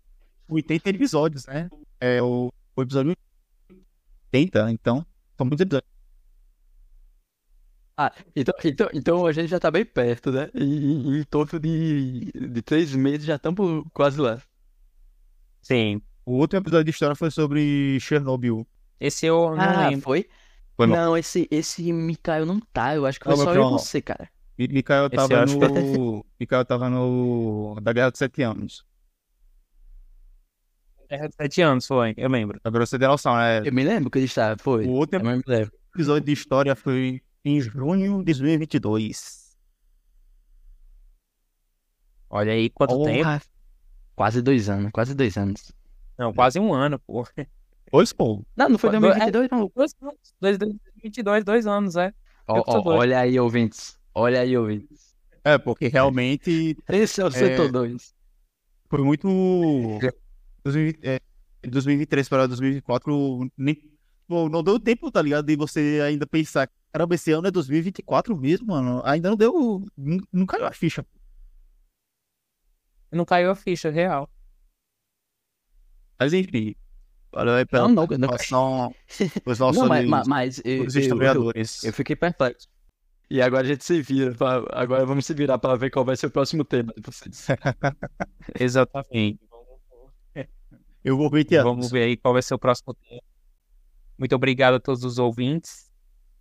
[0.49, 1.69] 80 episódios, né?
[2.01, 3.17] É o, o episódio
[4.33, 5.05] 80, então
[5.37, 5.91] são muitos episódios.
[7.99, 10.51] Ah, então, então, então a gente já tá bem perto, né?
[10.55, 14.41] E, em torno de, de três meses já estamos quase lá.
[15.63, 16.03] Sim.
[16.25, 18.67] O último episódio de história foi sobre Chernobyl.
[19.01, 20.03] Esse eu não Ah, lembro.
[20.05, 20.29] foi?
[20.77, 20.87] Foi.
[20.87, 22.95] Não, esse, esse Mikael não tá.
[22.95, 24.29] Eu acho que foi Não, só eu e você, cara.
[24.59, 26.25] Mi- Mikael tava no.
[26.41, 27.79] Mikael tava no.
[27.83, 28.85] Da Guerra dos Sete Anos.
[31.09, 32.61] É sete anos foi, eu lembro.
[32.61, 33.61] Pra você ter noção, né?
[33.65, 34.87] Eu me lembro que ele estava, foi.
[34.87, 35.73] O último me lembro.
[35.95, 39.57] episódio de história foi em junho de 2022.
[42.29, 43.23] Olha aí quanto tempo.
[43.23, 43.43] Porra.
[44.17, 45.71] Quase dois anos, quase dois anos.
[46.19, 47.25] Não, quase um ano, pô.
[47.93, 48.43] Dois, pô.
[48.57, 49.71] Não, não foi Dois- 2022, não.
[49.77, 52.13] Dois anos, dois- 2022, dois anos, é.
[52.49, 53.97] Olha aí, ouvintes.
[54.19, 55.15] Olha aí, ouvintes.
[55.45, 58.15] É, porque realmente Esse é o setor 2.
[58.89, 59.29] foi muito.
[60.65, 61.21] 2020, é,
[61.63, 63.93] 2023 para 2024, nem,
[64.27, 65.45] pô, não deu tempo, tá ligado?
[65.45, 69.03] De você ainda pensar, caramba, esse ano é 2024 mesmo, mano.
[69.05, 69.85] Ainda não deu.
[69.95, 71.05] Não, não caiu a ficha.
[73.13, 74.31] Não caiu a ficha real.
[76.19, 76.75] Mas enfim.
[77.31, 78.29] Valeu aí pela Não, não, não.
[78.29, 78.95] participação
[79.45, 81.85] dos nossos Não, mas, amigos, mas, mas eu, dos eu- eu- historiadores.
[81.85, 82.67] eu fiquei perplexo.
[83.29, 84.33] E agora a gente se vira.
[84.35, 87.47] pra- agora vamos se virar para ver qual vai ser o próximo tema de vocês.
[88.61, 89.41] Exatamente.
[91.05, 91.47] Eu vou ver.
[91.63, 93.21] Vamos ver aí qual vai ser o próximo tema.
[94.19, 95.91] Muito obrigado a todos os ouvintes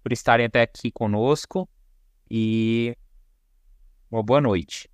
[0.02, 1.68] por estarem até aqui conosco.
[2.30, 2.96] E
[4.10, 4.90] uma boa noite.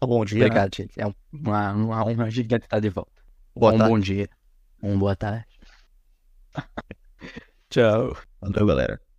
[0.00, 0.44] Tá bom dia.
[0.44, 1.00] Obrigado, gente.
[1.00, 3.22] É um- uma, uma honra gigante estar de volta.
[3.54, 3.92] Boa um tarde.
[3.92, 4.28] bom dia.
[4.82, 5.46] Um boa tarde.
[7.68, 8.16] Tchau.
[8.40, 9.09] Valeu, galera.